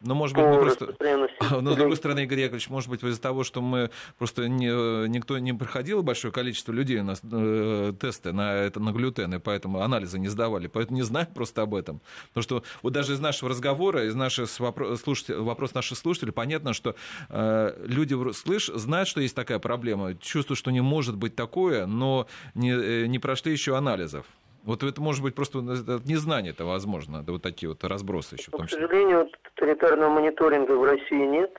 [0.00, 0.94] Но, может быть, мы просто...
[1.60, 5.38] Но, с другой стороны, Игорь Яковлевич, может быть, из-за того, что мы просто не, никто
[5.38, 9.80] не проходил большое количество людей у нас э, тесты на, это, на глютен, и поэтому
[9.80, 12.02] анализы не сдавали, поэтому не знаем просто об этом.
[12.28, 16.74] Потому что вот даже из нашего разговора, из наших вопрос, слушателей, вопрос наших слушателей, понятно,
[16.74, 16.94] что
[17.30, 22.26] э, люди слышь, знают, что есть такая проблема, чувствуют, что не может быть такое, но
[22.54, 24.26] не, э, не прошли еще анализов.
[24.66, 28.50] Вот это может быть просто незнание это возможно, да вот такие вот разбросы еще.
[28.52, 31.52] Ну, к сожалению, вот, тоталитарного мониторинга в России нет,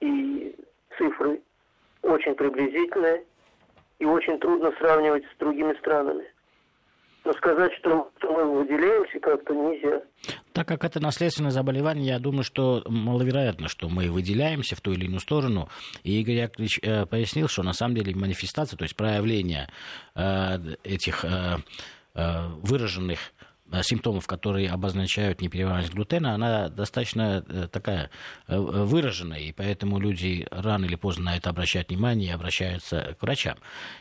[0.00, 0.54] и
[0.96, 1.40] цифры
[2.02, 3.24] очень приблизительные,
[3.98, 6.24] и очень трудно сравнивать с другими странами.
[7.24, 10.00] Но сказать, что, что мы выделяемся, как-то нельзя.
[10.52, 15.06] Так как это наследственное заболевание, я думаю, что маловероятно, что мы выделяемся в ту или
[15.06, 15.68] иную сторону.
[16.04, 19.68] И Игорь Яковлевич э, пояснил, что на самом деле манифестация, то есть проявление
[20.14, 21.56] э, этих э, Э,
[22.62, 23.18] выраженных
[23.70, 28.10] э, симптомов, которые обозначают неперевариваемость глютена, она достаточно э, такая
[28.46, 33.58] выраженная, и поэтому люди рано или поздно на это обращают внимание и обращаются к врачам.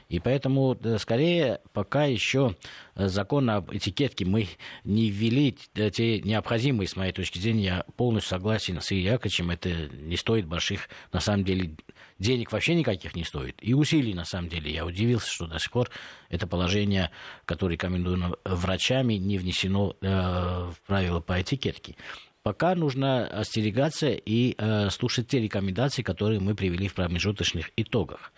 [0.09, 2.55] И поэтому, скорее, пока еще
[2.95, 4.47] закон об этикетке мы
[4.83, 5.57] не ввели
[5.91, 10.45] те необходимые, с моей точки зрения, я полностью согласен с Ильей Яковлевичем, это не стоит
[10.45, 11.75] больших, на самом деле,
[12.19, 13.55] денег вообще никаких не стоит.
[13.61, 14.71] И усилий, на самом деле.
[14.71, 15.89] Я удивился, что до сих пор
[16.29, 17.11] это положение,
[17.45, 21.95] которое рекомендуемо врачами, не внесено э, в правила по этикетке.
[22.43, 28.31] Пока нужно остерегаться и э, слушать те рекомендации, которые мы привели в промежуточных итогах.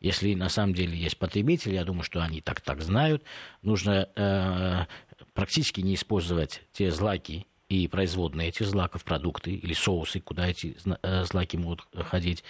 [0.00, 3.22] Если на самом деле есть потребители, я думаю, что они так так знают,
[3.62, 4.84] нужно э,
[5.32, 11.24] практически не использовать те злаки и производные этих злаков, продукты или соусы, куда эти э,
[11.24, 12.44] злаки могут ходить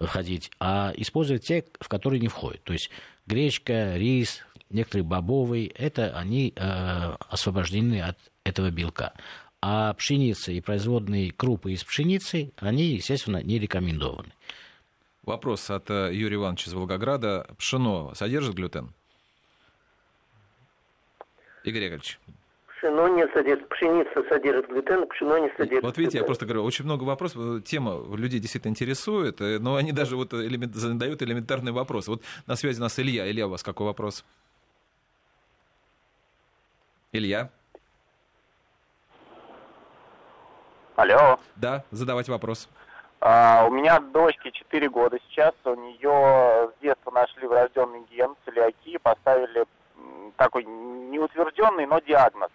[0.00, 2.62] ходить, а использовать те, в которые не входят.
[2.64, 2.90] То есть
[3.26, 9.14] гречка, рис, некоторые бобовые, это они э, освобождены от этого белка.
[9.62, 14.32] А пшеница и производные крупы из пшеницы, они, естественно, не рекомендованы.
[15.22, 17.48] Вопрос от э, Юрия Ивановича из Волгограда.
[17.58, 18.92] Пшено содержит глютен?
[21.64, 22.20] Игорь Яковлевич
[22.76, 25.82] пшено не содержит, пшеница содержит глютен, пшено не содержит.
[25.82, 26.20] Вот видите, глютен.
[26.20, 30.34] я просто говорю, очень много вопросов, тема людей действительно интересует, э, но они даже вот
[30.34, 32.10] элемент, задают элементарные вопросы.
[32.10, 33.30] Вот на связи у нас Илья.
[33.30, 34.24] Илья, у вас какой вопрос?
[37.12, 37.50] Илья?
[40.96, 41.38] Алло.
[41.56, 42.68] Да, задавать вопрос.
[43.20, 48.98] А, у меня дочке 4 года сейчас, у нее с детства нашли врожденный ген целиакии,
[48.98, 49.64] поставили
[50.36, 52.50] такой неутвержденный, но диагноз.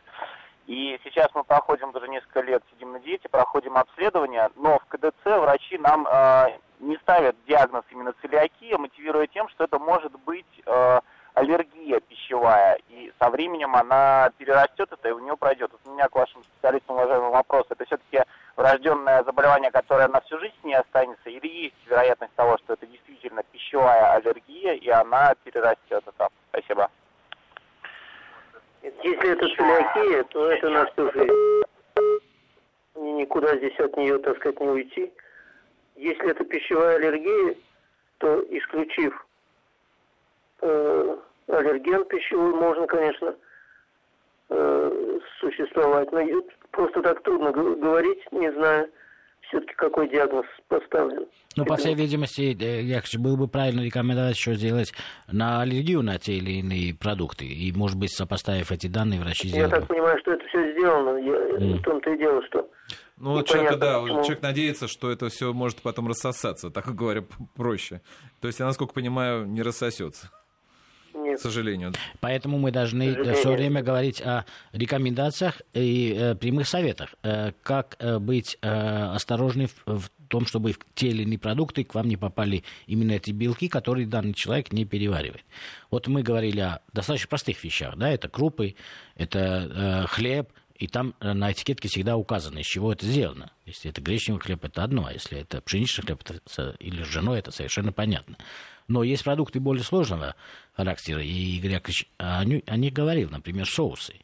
[0.68, 5.26] И сейчас мы проходим уже несколько лет, сидим на диете, проходим обследование, но в КДЦ
[5.26, 11.00] врачи нам э, не ставят диагноз именно целиакия, мотивируя тем, что это может быть э,
[11.34, 15.72] аллергия пищевая, и со временем она перерастет это, и у нее пройдет.
[15.72, 18.22] Вот у меня к вашим специалистам, уважаемый вопрос, это все-таки
[18.56, 23.44] врожденное заболевание, которое на всю жизнь не останется, или есть вероятность того, что это действительно
[23.44, 26.30] пищевая аллергия, и она перерастет это?
[26.50, 26.90] Спасибо.
[28.82, 31.64] Если это целиакия, то это на всю жизнь.
[32.96, 35.12] Никуда здесь от нее, так сказать, не уйти.
[35.96, 37.56] Если это пищевая аллергия,
[38.20, 39.26] то исключив
[40.62, 41.18] э,
[41.48, 43.36] аллерген пищевой, можно, конечно,
[44.50, 46.12] э, существовать.
[46.12, 46.22] Но
[46.72, 48.90] просто так трудно говорить, не знаю
[49.52, 51.28] все-таки какой диагноз поставлен.
[51.58, 54.94] Ну, по всей видимости, э, я было бы правильно рекомендовать еще сделать
[55.30, 57.46] на аллергию на те или иные продукты.
[57.46, 59.74] И, может быть, сопоставив эти данные, врачи сделают.
[59.74, 61.18] Я так понимаю, что это все сделано.
[61.18, 61.80] Я, mm.
[61.80, 62.70] В том-то и дело, что...
[63.18, 64.24] Ну, человек, да, почему...
[64.24, 67.24] человек надеется, что это все может потом рассосаться, так говоря,
[67.56, 68.02] проще.
[68.40, 70.32] То есть, я, насколько понимаю, не рассосется.
[71.32, 71.40] Нет.
[71.40, 71.94] К сожалению.
[72.20, 77.16] Поэтому мы должны все время говорить о рекомендациях и э, прямых советах.
[77.24, 78.70] Э, как э, быть э,
[79.16, 83.12] осторожны в, в том, чтобы в те или иные продукты к вам не попали именно
[83.12, 85.44] эти белки, которые данный человек не переваривает.
[85.90, 87.96] Вот мы говорили о достаточно простых вещах.
[87.98, 88.10] Да?
[88.10, 88.76] Это крупы,
[89.16, 90.50] это э, хлеб,
[90.82, 93.52] и там э, на этикетке всегда указано, из чего это сделано.
[93.68, 97.52] Если это гречневый хлеб, это одно, а если это пшеничный хлеб это, или ржаной, это
[97.52, 98.36] совершенно понятно.
[98.88, 100.36] Но есть продукты более сложного
[100.74, 104.16] характера, и Игорь Яковлевич о них говорил, например, соусы.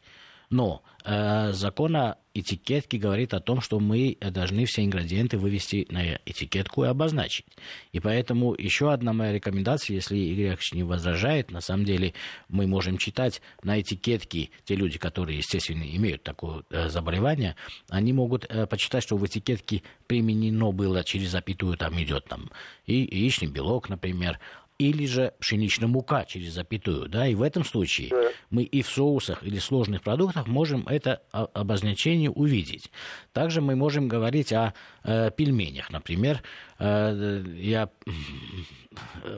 [0.49, 6.19] Но э, закон о этикетке говорит о том, что мы должны все ингредиенты вывести на
[6.25, 7.45] этикетку и обозначить.
[7.91, 12.13] И поэтому еще одна моя рекомендация, если Игорь Яковлевич не возражает, на самом деле
[12.47, 17.55] мы можем читать на этикетке, те люди, которые, естественно, имеют такое э, заболевание,
[17.89, 22.51] они могут э, почитать, что в этикетке применено было через запятую, там идет там
[22.86, 24.39] и яичный белок, например,
[24.77, 27.09] или же пшеничная мука через запятую.
[27.09, 27.27] Да?
[27.27, 28.29] И в этом случае да.
[28.49, 32.91] мы и в соусах или сложных продуктах можем это обозначение увидеть.
[33.33, 35.89] Также мы можем говорить о э, пельменях.
[35.89, 36.43] Например,
[36.79, 37.89] э, я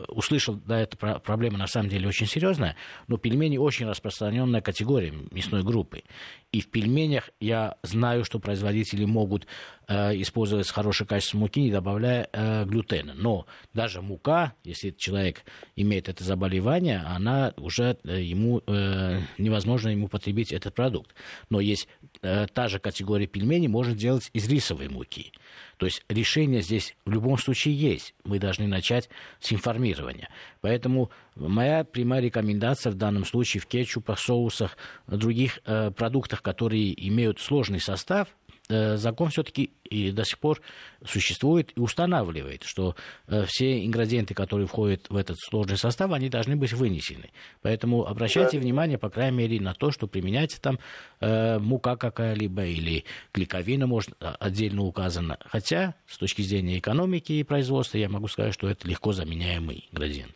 [0.07, 2.75] услышал, да, эта проблема на самом деле очень серьезная,
[3.07, 6.03] но пельмени очень распространенная категория мясной группы.
[6.51, 9.45] И в пельменях я знаю, что производители могут
[9.87, 13.13] э, использовать хорошее качество муки, не добавляя э, глютена.
[13.13, 15.43] Но даже мука, если человек
[15.75, 21.13] имеет это заболевание, она уже э, ему э, невозможно ему потребить этот продукт.
[21.49, 21.87] Но есть
[22.23, 25.31] э, та же категория пельменей, можно делать из рисовой муки.
[25.77, 28.13] То есть решение здесь в любом случае есть.
[28.23, 30.29] Мы должны начать с информирования.
[30.61, 37.39] Поэтому моя прямая рекомендация в данном случае в кетчупах, соусах, других э, продуктах, которые имеют
[37.39, 38.27] сложный состав,
[38.69, 40.61] закон все-таки и до сих пор
[41.05, 42.95] существует и устанавливает, что
[43.27, 47.31] э, все ингредиенты, которые входят в этот сложный состав, они должны быть вынесены.
[47.61, 48.61] Поэтому обращайте да.
[48.61, 50.79] внимание, по крайней мере, на то, что применяется там
[51.19, 55.37] э, мука какая-либо или клейковина, может, а, отдельно указано.
[55.45, 60.33] Хотя, с точки зрения экономики и производства, я могу сказать, что это легко заменяемый ингредиент.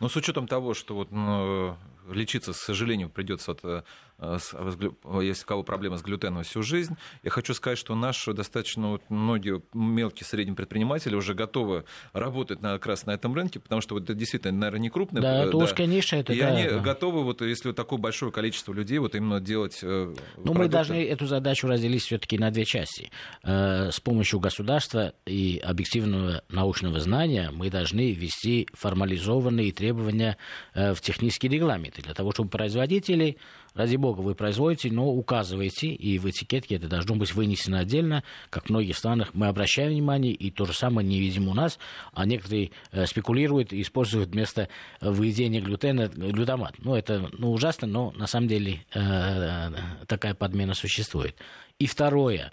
[0.00, 1.76] Но с учетом того, что вот, ну,
[2.10, 3.82] лечиться, к сожалению, придется от, э,
[4.18, 6.96] если у кого проблема с глютеном всю жизнь.
[7.22, 12.74] Я хочу сказать, что наши достаточно вот, многие мелкие средние предприниматели уже готовы работать на,
[12.74, 15.22] как раз на этом рынке, потому что вот это действительно, наверное, не крупные.
[15.22, 15.58] Да, это да.
[15.58, 16.16] узкая ниша.
[16.16, 16.78] Это, и да, они да.
[16.78, 20.14] готовы, вот, если вот такое большое количество людей, вот именно делать Ну,
[20.54, 23.10] мы должны эту задачу разделить все-таки на две части.
[23.42, 30.36] Э, с помощью государства и объективного научного знания мы должны ввести формализованные требования
[30.74, 33.36] э, в технический регламент для того, чтобы производители
[33.74, 38.66] ради бога, вы производите, но указываете, и в этикетке это должно быть вынесено отдельно, как
[38.66, 41.78] в многих странах мы обращаем внимание, и то же самое не видим у нас,
[42.12, 44.68] а некоторые э, спекулируют и используют вместо
[45.00, 46.74] выведения глютена глютамат.
[46.78, 49.70] Ну, это ну, ужасно, но на самом деле э,
[50.06, 51.36] такая подмена существует.
[51.78, 52.52] И второе,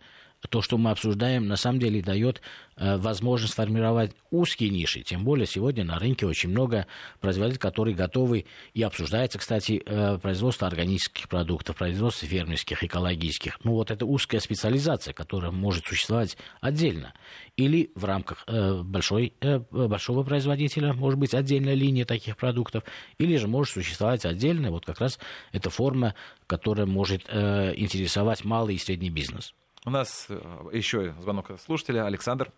[0.49, 2.41] то, что мы обсуждаем, на самом деле дает
[2.75, 5.01] э, возможность формировать узкие ниши.
[5.01, 6.87] Тем более сегодня на рынке очень много
[7.19, 13.63] производителей, которые готовы, и обсуждается, кстати, э, производство органических продуктов, производство фермерских, экологических.
[13.63, 17.13] Ну вот это узкая специализация, которая может существовать отдельно.
[17.55, 19.33] Или в рамках э, большой,
[19.69, 22.83] большого производителя, может быть, отдельная линия таких продуктов,
[23.19, 25.19] или же может существовать отдельная, вот как раз
[25.51, 26.15] эта форма,
[26.47, 29.53] которая может интересовать малый и средний бизнес.
[29.83, 30.35] У нас э,
[30.73, 32.05] еще звонок слушателя.
[32.05, 32.51] Александр.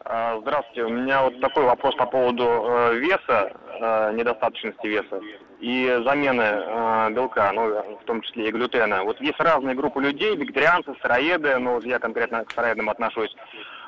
[0.00, 0.82] А, здравствуйте.
[0.82, 5.20] У меня вот такой вопрос по поводу э, веса, э, недостаточности веса
[5.60, 9.04] и замены белка, ну, в том числе и глютена.
[9.04, 13.36] Вот есть разные группы людей, вегетарианцы, сыроеды, ну, я конкретно к сыроедам отношусь,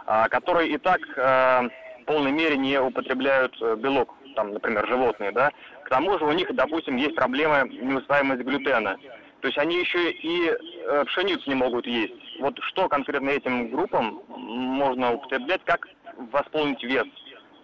[0.05, 5.51] а, которые и так в полной мере не употребляют белок, там, например, животные, да.
[5.85, 8.99] К тому же у них, допустим, есть проблемы неусваиваемости глютена.
[9.41, 10.55] То есть они еще и
[11.07, 12.22] пшеницу не могут есть.
[12.41, 15.87] Вот что конкретно этим группам можно употреблять, как
[16.33, 17.07] восполнить вес?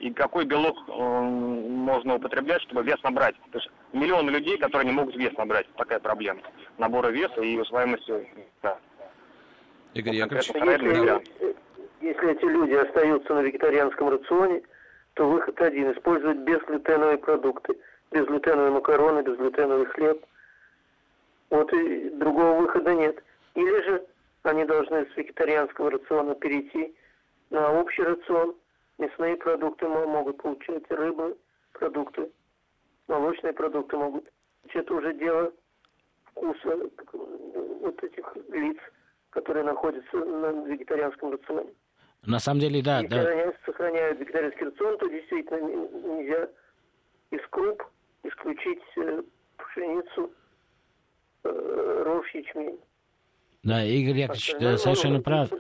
[0.01, 3.35] И какой белок э, можно употреблять, чтобы вес набрать?
[3.51, 5.67] То есть миллионы людей, которые не могут вес набрать.
[5.75, 6.41] Такая проблема.
[6.77, 8.29] Набора веса и усвояемости.
[8.63, 8.79] Да.
[9.95, 10.49] Игорь Яковлевич.
[10.55, 11.23] Если,
[12.01, 14.63] если эти люди остаются на вегетарианском рационе,
[15.15, 17.77] то выход один– использовать безглютеновые продукты.
[18.13, 20.25] Безглютеновые макароны, безглютеновый хлеб–
[21.51, 23.23] вот и другого выхода нет.
[23.55, 24.05] Или же
[24.43, 26.95] они должны с вегетарианского рациона перейти
[27.51, 28.55] на общий рацион.
[28.99, 31.37] Мясные продукты могут получать, рыбы,
[31.73, 32.31] продукты,
[33.07, 34.29] молочные продукты могут.
[34.75, 35.53] Это уже дело
[36.25, 36.77] вкуса
[37.81, 38.77] вот этих лиц,
[39.31, 41.73] которые находятся на вегетарианском рационе.
[42.27, 43.01] На самом деле, да.
[43.01, 43.29] Если да.
[43.29, 46.49] они сохраняют вегетарианский рацион, то действительно нельзя
[47.31, 47.85] из круп
[48.25, 49.23] исключить э,
[49.57, 50.33] пшеницу,
[51.45, 52.79] Э, рожь ячмень.
[53.63, 55.51] Да, Игорь Яковлевич да, совершенно прав.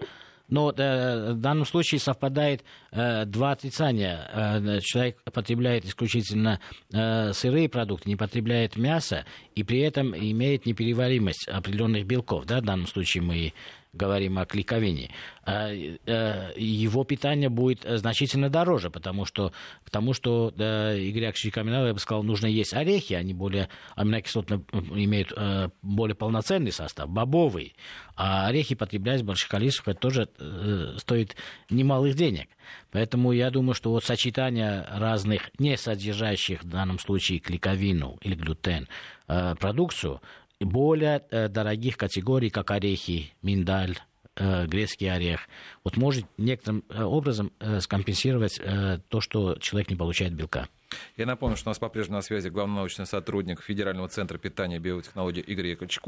[0.48, 4.30] Но э, в данном случае совпадает э, два отрицания.
[4.32, 6.58] Э, человек потребляет исключительно
[6.92, 12.46] э, сырые продукты, не потребляет мясо, и при этом имеет непереваримость определенных белков.
[12.46, 12.60] Да?
[12.60, 13.52] В данном случае мы
[13.92, 15.10] говорим о клейковине,
[15.44, 19.52] а, э, его питание будет значительно дороже, потому что
[19.84, 24.62] к тому, что Игорь Яковлевич рекомендовал, я бы сказал, нужно есть орехи, они более, аминокислотно
[24.72, 27.74] имеют э, более полноценный состав, бобовый,
[28.16, 31.36] а орехи потреблять в больших количествах, это тоже э, стоит
[31.70, 32.48] немалых денег.
[32.90, 38.88] Поэтому я думаю, что вот сочетание разных, не содержащих в данном случае клейковину или глютен,
[39.26, 40.20] продукцию,
[40.60, 43.98] более э, дорогих категорий, как орехи, миндаль,
[44.36, 45.48] э, грецкий орех,
[45.84, 48.60] вот может некоторым э, образом скомпенсировать
[49.08, 50.68] то, что человек не получает белка.
[51.16, 54.78] Я напомню, что у нас по-прежнему на связи главный научный сотрудник Федерального центра питания и
[54.78, 56.00] биотехнологий Игорь Яковлевич.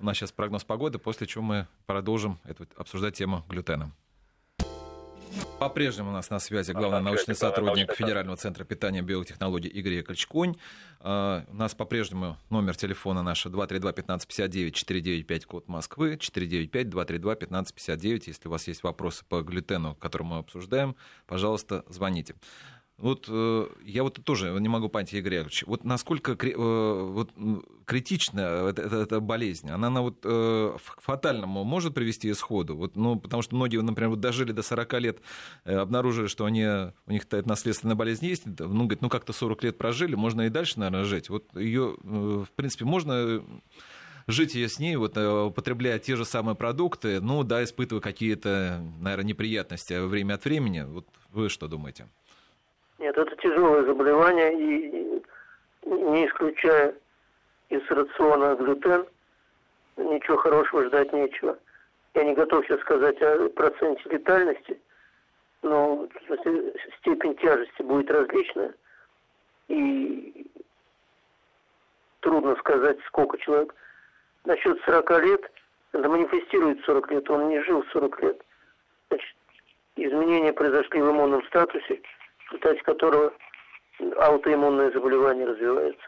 [0.00, 2.40] У нас сейчас прогноз погоды, после чего мы продолжим
[2.76, 3.92] обсуждать тему глютена.
[5.64, 10.28] По-прежнему у нас на связи главный научный сотрудник Федерального центра питания и биотехнологий Игорь Яковлевич.
[11.00, 18.24] А, у нас по-прежнему номер телефона наш 232-1559-495, код Москвы, 495-232-1559.
[18.26, 20.96] Если у вас есть вопросы по глютену, который мы обсуждаем,
[21.26, 22.34] пожалуйста, звоните.
[22.96, 27.32] Вот э, я вот тоже не могу понять, Игорь Яковлевич, вот насколько э, вот,
[27.86, 29.68] критична эта, эта болезнь?
[29.68, 32.76] Она, она вот, э, к фатальному может привести исходу?
[32.76, 35.18] Вот, ну, потому что многие, например, вот дожили до 40 лет,
[35.64, 39.76] обнаружили, что они, у них эта наследственная болезнь есть, ну, говорит, ну, как-то 40 лет
[39.76, 41.28] прожили, можно и дальше, наверное, жить.
[41.30, 43.44] Вот ее, в принципе, можно
[44.28, 49.30] жить я с ней, вот, употребляя те же самые продукты, ну, да, испытывая какие-то, наверное,
[49.30, 50.82] неприятности время от времени.
[50.82, 52.06] Вот вы что думаете?
[52.98, 55.22] Нет, это тяжелое заболевание, и
[55.84, 56.94] не исключая
[57.68, 59.06] из рациона глютен,
[59.96, 61.58] ничего хорошего ждать нечего.
[62.14, 64.80] Я не готов сейчас сказать о проценте летальности,
[65.62, 66.08] но
[67.00, 68.74] степень тяжести будет различная.
[69.68, 70.46] И
[72.20, 73.74] трудно сказать, сколько человек.
[74.44, 75.50] Насчет 40 лет,
[75.92, 78.42] это манифестирует 40 лет, он не жил 40 лет.
[79.08, 79.36] Значит,
[79.96, 82.00] изменения произошли в иммунном статусе,
[82.48, 83.32] в результате которого
[84.18, 86.02] аутоиммунное заболевание развивается.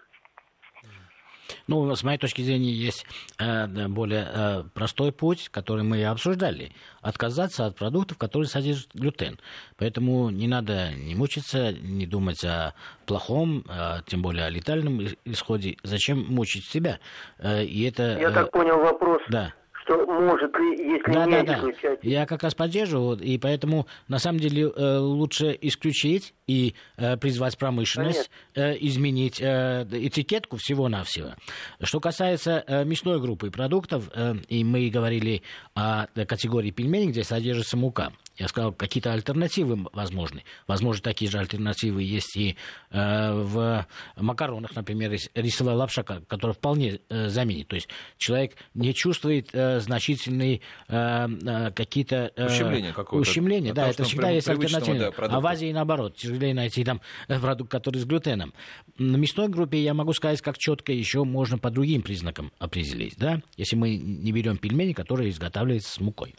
[1.69, 3.07] Ну, с моей точки зрения, есть
[3.39, 6.73] э, более э, простой путь, который мы и обсуждали.
[7.03, 9.39] Отказаться от продуктов, которые содержат глютен.
[9.77, 12.75] Поэтому не надо не мучиться, не думать о
[13.05, 15.77] плохом, э, тем более о летальном исходе.
[15.83, 17.01] Зачем мучить себя?
[17.39, 19.23] Э, и это, Я так понял вопрос.
[19.29, 19.53] Да
[19.87, 22.01] что может ли, если да, не да, исключать.
[22.03, 22.09] Да.
[22.09, 27.57] Я как раз поддерживаю, и поэтому на самом деле э, лучше исключить и э, призвать
[27.57, 31.35] промышленность э, изменить этикетку всего-навсего.
[31.81, 34.11] Что касается мясной группы продуктов,
[34.49, 35.43] и мы говорили
[35.75, 38.13] о категории пельменей, где содержится мука.
[38.37, 40.45] Я сказал, какие-то альтернативы возможны.
[40.67, 42.57] Возможно, такие же альтернативы есть и
[42.91, 47.69] э, в макаронах, например, рисовая лапша, которая вполне э, заменит.
[47.69, 52.33] То есть человек не чувствует э, значительные э, э, какие-то...
[52.37, 53.29] Э, ущемления какое-то.
[53.29, 54.99] Ущемления, да, это всегда есть альтернатива.
[54.99, 58.53] Да, а в Азии наоборот, тяжелее найти там продукт, который с глютеном.
[58.99, 63.17] На мясной группе я могу сказать, как четко еще можно по другим признакам определить.
[63.17, 63.41] Да?
[63.57, 66.35] Если мы не берем пельмени, которые изготавливаются с мукой.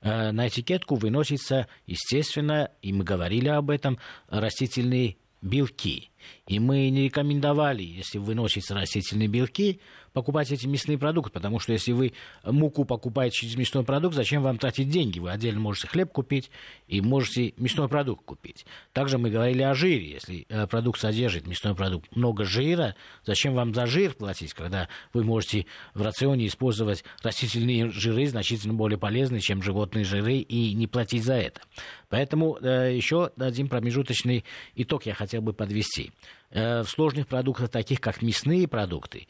[0.00, 6.10] Э, на этикетку выносится, естественно, и мы говорили об этом, растительные белки.
[6.46, 9.80] И мы не рекомендовали, если выносятся растительные белки,
[10.12, 12.12] покупать эти мясные продукты, потому что если вы
[12.44, 15.18] муку покупаете через мясной продукт, зачем вам тратить деньги?
[15.18, 16.50] Вы отдельно можете хлеб купить
[16.86, 18.66] и можете мясной продукт купить.
[18.92, 20.10] Также мы говорили о жире.
[20.10, 25.22] Если э, продукт содержит, мясной продукт, много жира, зачем вам за жир платить, когда вы
[25.22, 31.24] можете в рационе использовать растительные жиры, значительно более полезные, чем животные жиры, и не платить
[31.24, 31.60] за это.
[32.08, 36.10] Поэтому э, еще один промежуточный итог я хотел бы подвести.
[36.50, 39.26] Э, в сложных продуктах, таких как мясные продукты,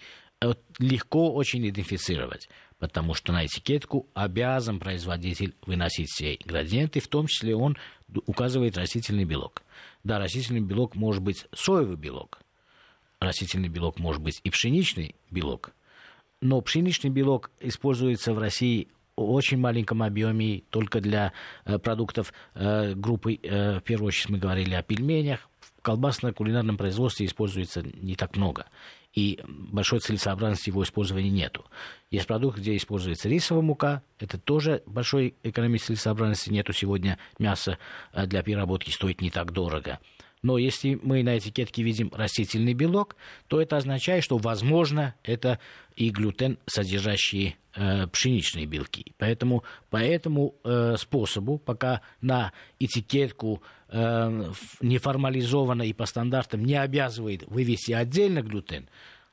[0.78, 7.56] легко очень идентифицировать, потому что на этикетку обязан производитель выносить все ингредиенты, в том числе
[7.56, 7.76] он
[8.26, 9.62] указывает растительный белок.
[10.04, 12.38] Да, растительный белок может быть соевый белок,
[13.18, 15.72] растительный белок может быть и пшеничный белок,
[16.40, 21.32] но пшеничный белок используется в России в очень маленьком объеме только для
[21.64, 25.47] э, продуктов э, группы, э, в первую очередь мы говорили о пельменях,
[25.88, 28.66] колбасно-кулинарном производстве используется не так много
[29.14, 31.64] и большой целесообразности его использования нету.
[32.10, 37.18] Есть продукт, где используется рисовая мука, это тоже большой экономической целесообразности нету сегодня.
[37.38, 37.78] Мясо
[38.12, 39.98] э, для переработки стоит не так дорого.
[40.42, 43.16] Но если мы на этикетке видим растительный белок,
[43.48, 45.58] то это означает, что, возможно, это
[45.96, 49.14] и глютен, содержащие э, пшеничные белки.
[49.18, 57.42] Поэтому по этому э, способу, пока на этикетку э, неформализованно и по стандартам не обязывает
[57.48, 58.88] вывести отдельно глютен,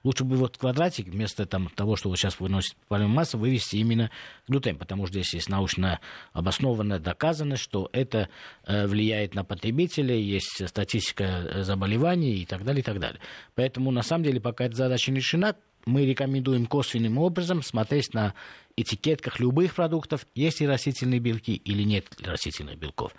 [0.06, 4.12] Лучше бы вот квадратик вместо там, того, что вот сейчас выносит масса, вывести именно
[4.48, 6.00] глютен, потому что здесь есть научно
[6.32, 8.30] обоснованно доказано, что это
[8.68, 13.20] э, влияет на потребителя, есть статистика э, заболеваний и так далее, и так далее.
[13.56, 15.56] Поэтому, на самом деле, пока эта задача не решена,
[15.88, 18.36] мы рекомендуем косвенным образом смотреть на
[18.78, 23.12] этикетках любых продуктов, есть ли растительные белки или нет растительных белков.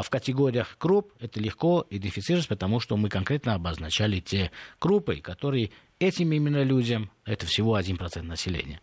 [0.00, 5.72] А в категориях круп это легко идентифицировать, потому что мы конкретно обозначали те крупы, которые
[5.98, 8.80] этим именно людям, это всего 1% населения,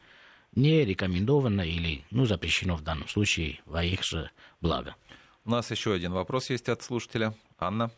[0.54, 4.30] не рекомендовано или ну, запрещено в данном случае во их же
[4.62, 4.96] благо.
[5.44, 7.34] У нас еще один вопрос есть от слушателя.
[7.58, 7.90] Анна.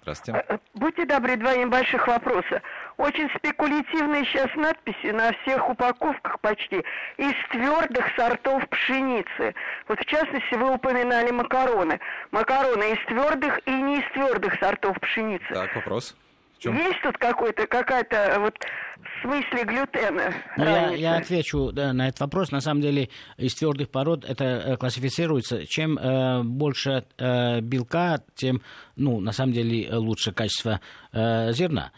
[0.00, 0.42] Здравствуйте.
[0.48, 2.62] Э, э, будьте добры, два небольших вопроса.
[2.96, 6.84] Очень спекулятивные сейчас надписи на всех упаковках почти
[7.16, 9.54] из твердых сортов пшеницы.
[9.88, 12.00] Вот в частности вы упоминали макароны.
[12.30, 15.52] Макароны из твердых и не из твердых сортов пшеницы.
[15.52, 16.16] Так, вопрос
[16.62, 16.76] чем?
[16.76, 18.54] Есть тут какой-то, какая-то вот
[19.02, 20.32] в смысле глютена?
[20.56, 22.52] Ну, я, я отвечу да, на этот вопрос.
[22.52, 25.66] На самом деле из твердых пород это э, классифицируется.
[25.66, 28.62] Чем э, больше э, белка, тем,
[28.96, 30.80] ну, на самом деле лучше качество
[31.12, 31.92] э, зерна.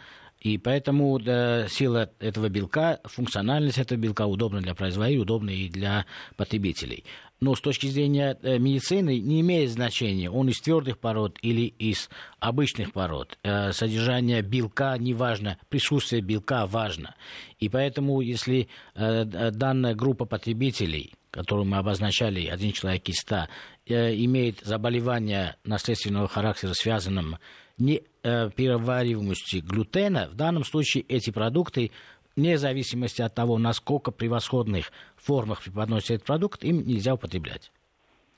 [0.45, 6.07] И поэтому да, сила этого белка, функциональность этого белка удобна для производителей, удобна и для
[6.37, 7.05] потребителей
[7.45, 12.09] но с точки зрения э, медицины не имеет значения, он из твердых пород или из
[12.41, 13.39] обычных пород.
[13.43, 17.15] Э, содержание белка не важно, присутствие белка важно.
[17.59, 23.49] И поэтому, если э, данная группа потребителей, которую мы обозначали, один человек из ста,
[23.87, 27.39] имеет заболевание наследственного характера, связанным
[27.77, 31.91] не перевариваемостью глютена, в данном случае эти продукты
[32.37, 37.73] вне зависимости от того, насколько превосходных формах преподносится этот продукт, им нельзя употреблять.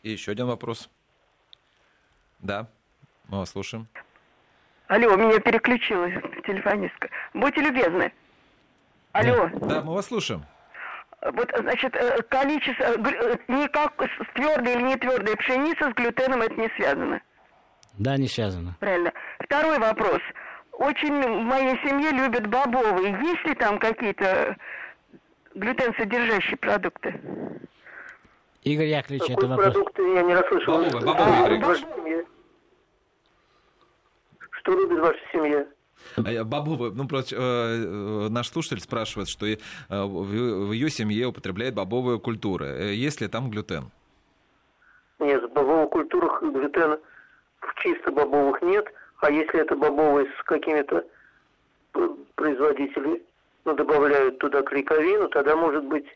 [0.03, 0.88] И еще один вопрос.
[2.38, 2.66] Да,
[3.28, 3.88] мы вас слушаем.
[4.86, 6.11] Алло, меня переключила
[6.47, 7.11] телефонистка.
[7.34, 8.11] Будьте любезны.
[9.12, 9.51] Алло.
[9.53, 10.47] Да, да мы вас слушаем.
[11.33, 13.95] Вот, значит, э, количество, э, никак
[14.35, 17.20] твердая или не твердая пшеница с глютеном это не связано.
[17.99, 18.77] Да, не связано.
[18.81, 19.12] Правильно.
[19.41, 20.20] Второй вопрос
[20.72, 23.18] очень в моей семье любят бобовые.
[23.22, 24.57] Есть ли там какие-то
[25.55, 27.18] глютен-содержащие продукты?
[28.62, 29.72] Игорь Яковлевич, Какой это вопрос...
[29.72, 30.85] продукты я не расслышал.
[30.85, 32.24] Бобовые, бобовые, а, семья?
[34.51, 35.66] Что любит ваша семья?
[36.16, 39.57] А бобовые, ну просто э, э, наш слушатель спрашивает, что э,
[39.88, 42.94] в, ее семье употребляет бобовые культуры.
[42.94, 43.90] Есть ли там глютен?
[45.18, 46.98] Нет, в бобовых культурах глютена
[47.61, 48.86] в чисто бобовых нет.
[49.20, 51.04] А если это бобовые с какими-то
[52.34, 53.22] производителями
[53.64, 56.07] ну, добавляют туда клейковину, тогда может быть...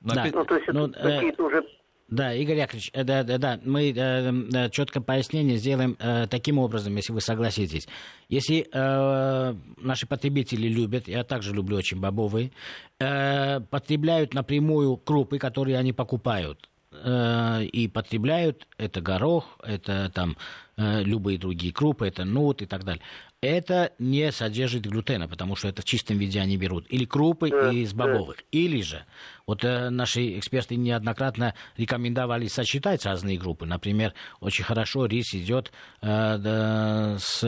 [0.00, 0.26] Да.
[0.32, 1.14] Ну, то есть ну, это э...
[1.14, 1.66] какие-то уже
[2.08, 6.94] да, Игорь Яковлевич, э, да, да, да, мы э, четко пояснение сделаем э, таким образом,
[6.94, 7.88] если вы согласитесь.
[8.28, 12.52] Если э, наши потребители любят, я также люблю очень бобовые,
[13.00, 16.68] э, потребляют напрямую крупы, которые они покупают,
[17.04, 20.36] Э, и потребляют, это горох, это там
[20.76, 23.02] э, любые другие крупы, это нут и так далее.
[23.42, 26.86] Это не содержит глютена, потому что это в чистом виде они берут.
[26.88, 28.38] Или крупы да, из бобовых.
[28.38, 28.42] Да.
[28.50, 29.04] Или же,
[29.46, 33.66] вот э, наши эксперты неоднократно рекомендовали сочетать разные группы.
[33.66, 35.70] Например, очень хорошо рис идет
[36.00, 37.44] э, да, с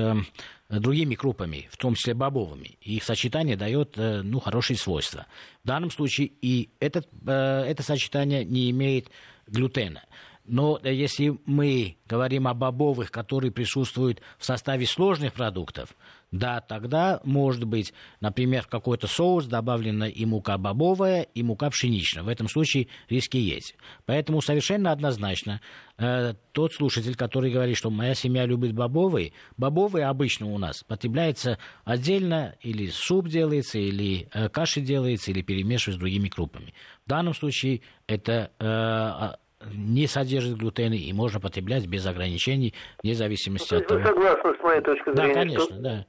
[0.68, 2.76] другими крупами, в том числе бобовыми.
[2.82, 5.26] Их сочетание дает ну, хорошие свойства.
[5.64, 9.10] В данном случае и этот, это сочетание не имеет
[9.46, 10.02] глютена.
[10.48, 15.94] Но если мы говорим о бобовых, которые присутствуют в составе сложных продуктов,
[16.30, 22.22] да, тогда может быть, например, в какой-то соус добавлена и мука бобовая, и мука пшеничная.
[22.22, 23.74] В этом случае риски есть.
[24.04, 25.60] Поэтому совершенно однозначно
[25.96, 31.58] э, тот слушатель, который говорит, что моя семья любит бобовые, бобовые обычно у нас потребляется
[31.84, 36.74] отдельно, или суп делается, или э, каши делается, или перемешивается с другими крупами.
[37.06, 39.36] В данном случае это э,
[39.72, 44.00] не содержит глютена и можно потреблять без ограничений, вне зависимости ну, от того...
[44.00, 45.34] Вы согласны с моей точки зрения?
[45.34, 45.74] Да, конечно, что...
[45.80, 46.06] да.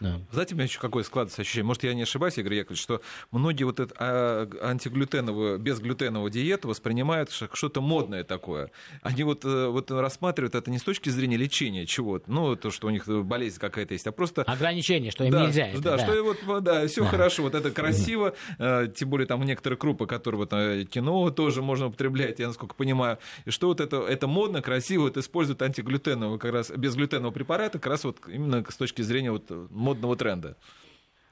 [0.00, 0.20] Да.
[0.32, 3.64] Знаете, у меня еще какое складывается ощущение, может, я не ошибаюсь, Игорь Яковлевич, что многие
[3.64, 8.70] вот эту а, антиглютеновую, безглютеновую диету воспринимают как что-то модное такое.
[9.02, 12.86] Они вот, э, вот рассматривают это не с точки зрения лечения чего-то, ну, то, что
[12.86, 14.42] у них болезнь какая-то есть, а просто...
[14.42, 15.68] Ограничение, что им да, нельзя.
[15.68, 17.08] Это, да, да, что вот, да, все да.
[17.08, 21.60] хорошо, вот это красиво, э, тем более там некоторые крупы, которые вот э, кино тоже
[21.60, 26.38] можно употреблять, я насколько понимаю, и что вот это, это модно, красиво, вот используют антиглютеновые,
[26.38, 29.50] как раз безглютеновые препараты, как раз вот именно с точки зрения вот
[29.90, 30.56] модного тренда.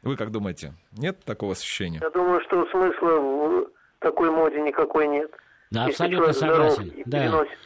[0.03, 0.75] Вы как думаете?
[0.93, 2.01] Нет такого ощущения?
[2.03, 3.69] Я думаю, что смысла в
[4.01, 5.31] такой моде никакой нет.
[5.71, 6.93] Да, Если абсолютно согласен.
[7.07, 7.19] Да.
[7.21, 7.59] Переносит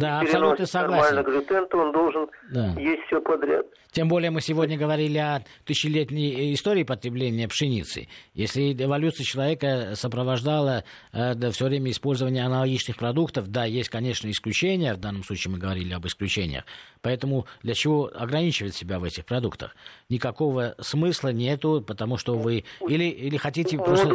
[0.00, 1.14] да, абсолютно согласен.
[1.14, 2.74] Нормально глютен, то он должен да.
[2.78, 3.66] есть все подряд.
[3.92, 8.08] Тем более мы сегодня говорили о тысячелетней истории потребления пшеницы.
[8.34, 14.94] Если эволюция человека сопровождала э, да, все время использование аналогичных продуктов, да, есть, конечно, исключения,
[14.94, 16.64] в данном случае мы говорили об исключениях.
[17.02, 19.74] Поэтому для чего ограничивать себя в этих продуктах?
[20.08, 24.08] Никакого смысла нету, потому что вы или, или хотите просто...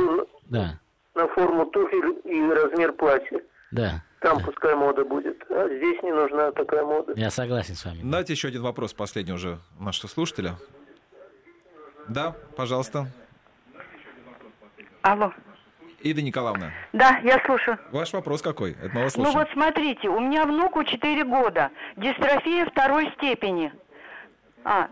[0.49, 0.79] Да.
[1.15, 3.41] На форму туфель и размер платья.
[3.75, 4.01] Да.
[4.21, 7.13] Там пускай мода будет, а здесь не нужна такая мода.
[7.15, 7.99] Я согласен с вами.
[8.03, 10.55] Дайте еще один вопрос, последний уже нашего слушателя.
[12.07, 13.07] Да, пожалуйста.
[15.01, 15.33] Алло.
[15.99, 16.71] Ида Николаевна.
[16.93, 17.77] Да, я слушаю.
[17.91, 18.77] Ваш вопрос какой?
[18.81, 23.73] Это мы вас Ну вот смотрите, у меня внуку 4 года, дистрофия второй степени.
[24.63, 24.87] А,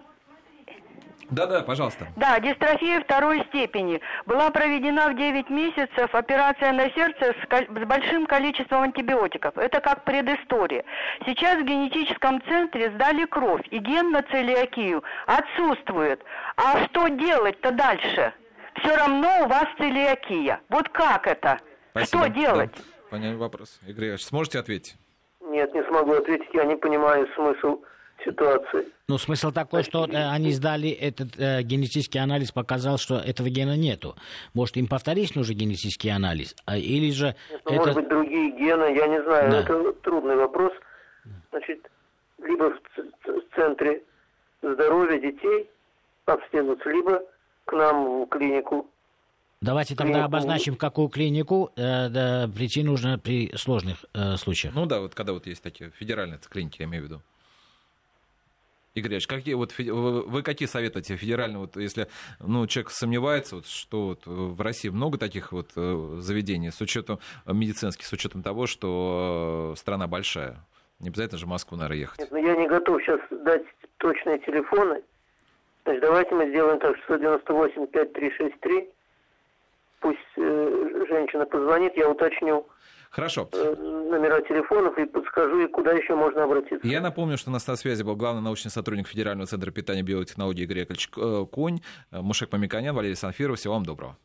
[1.34, 2.08] да-да, пожалуйста.
[2.16, 4.00] Да, дистрофия второй степени.
[4.26, 9.58] Была проведена в 9 месяцев операция на сердце с, с большим количеством антибиотиков.
[9.58, 10.86] Это как предыстория.
[11.26, 16.22] Сейчас в генетическом центре сдали кровь, и ген на целиакию отсутствует.
[16.56, 18.34] А что делать-то дальше?
[18.76, 20.62] Все равно у вас целиакия.
[20.70, 21.60] Вот как это?
[21.92, 22.24] Спасибо.
[22.24, 22.72] Что делать?
[22.76, 22.84] Да.
[23.12, 23.80] Понятный вопрос.
[23.88, 24.96] Игорь Иванович, сможете ответить?
[25.42, 26.50] Нет, не смогу ответить.
[26.54, 27.82] Я не понимаю смысл
[28.24, 28.88] ситуации.
[29.08, 33.76] Ну, смысл такой, что э, они сдали этот э, генетический анализ, показал, что этого гена
[33.76, 34.16] нету.
[34.54, 36.56] Может, им повторить нужен генетический анализ?
[36.66, 37.36] А, или же...
[37.52, 37.80] Нет, ну, это...
[37.82, 39.52] Может быть, другие гены, я не знаю.
[39.52, 39.60] Да.
[39.60, 40.72] Это трудный вопрос.
[41.52, 41.90] Значит,
[42.42, 44.04] либо в центре
[44.62, 45.70] здоровья детей
[46.26, 47.22] обследуются, либо
[47.66, 48.90] к нам в клинику.
[49.62, 50.26] Давайте тогда клинику.
[50.26, 54.76] обозначим, в какую клинику э, да, прийти нужно при сложных э, случаях.
[54.76, 57.22] Ну да, вот когда вот есть такие федеральные клиники, я имею в виду.
[58.96, 62.08] Игорь Ильич, какие, вот, вы какие советуете федеральные, вот, если
[62.40, 67.20] ну, человек сомневается, вот, что вот, в России много таких вот э, заведений с учетом
[67.48, 70.58] медицинских, с учетом того, что э, страна большая?
[71.00, 72.20] Не обязательно же в Москву, наверное, ехать.
[72.20, 73.64] Нет, ну я не готов сейчас дать
[73.98, 75.02] точные телефоны.
[75.86, 78.90] Значит, давайте мы сделаем так, 698-5363.
[80.02, 82.68] Пусть э, женщина позвонит, я уточню
[83.14, 83.48] Хорошо.
[83.52, 86.86] Э, номера телефонов и подскажу, и куда еще можно обратиться.
[86.88, 90.04] Я напомню, что у нас на связи был главный научный сотрудник Федерального центра питания и
[90.04, 93.60] биотехнологий Игорь Яковлевич э, Конь, э, Мушек Мамиканян, Валерий Санфиров.
[93.60, 94.18] Всего вам доброго.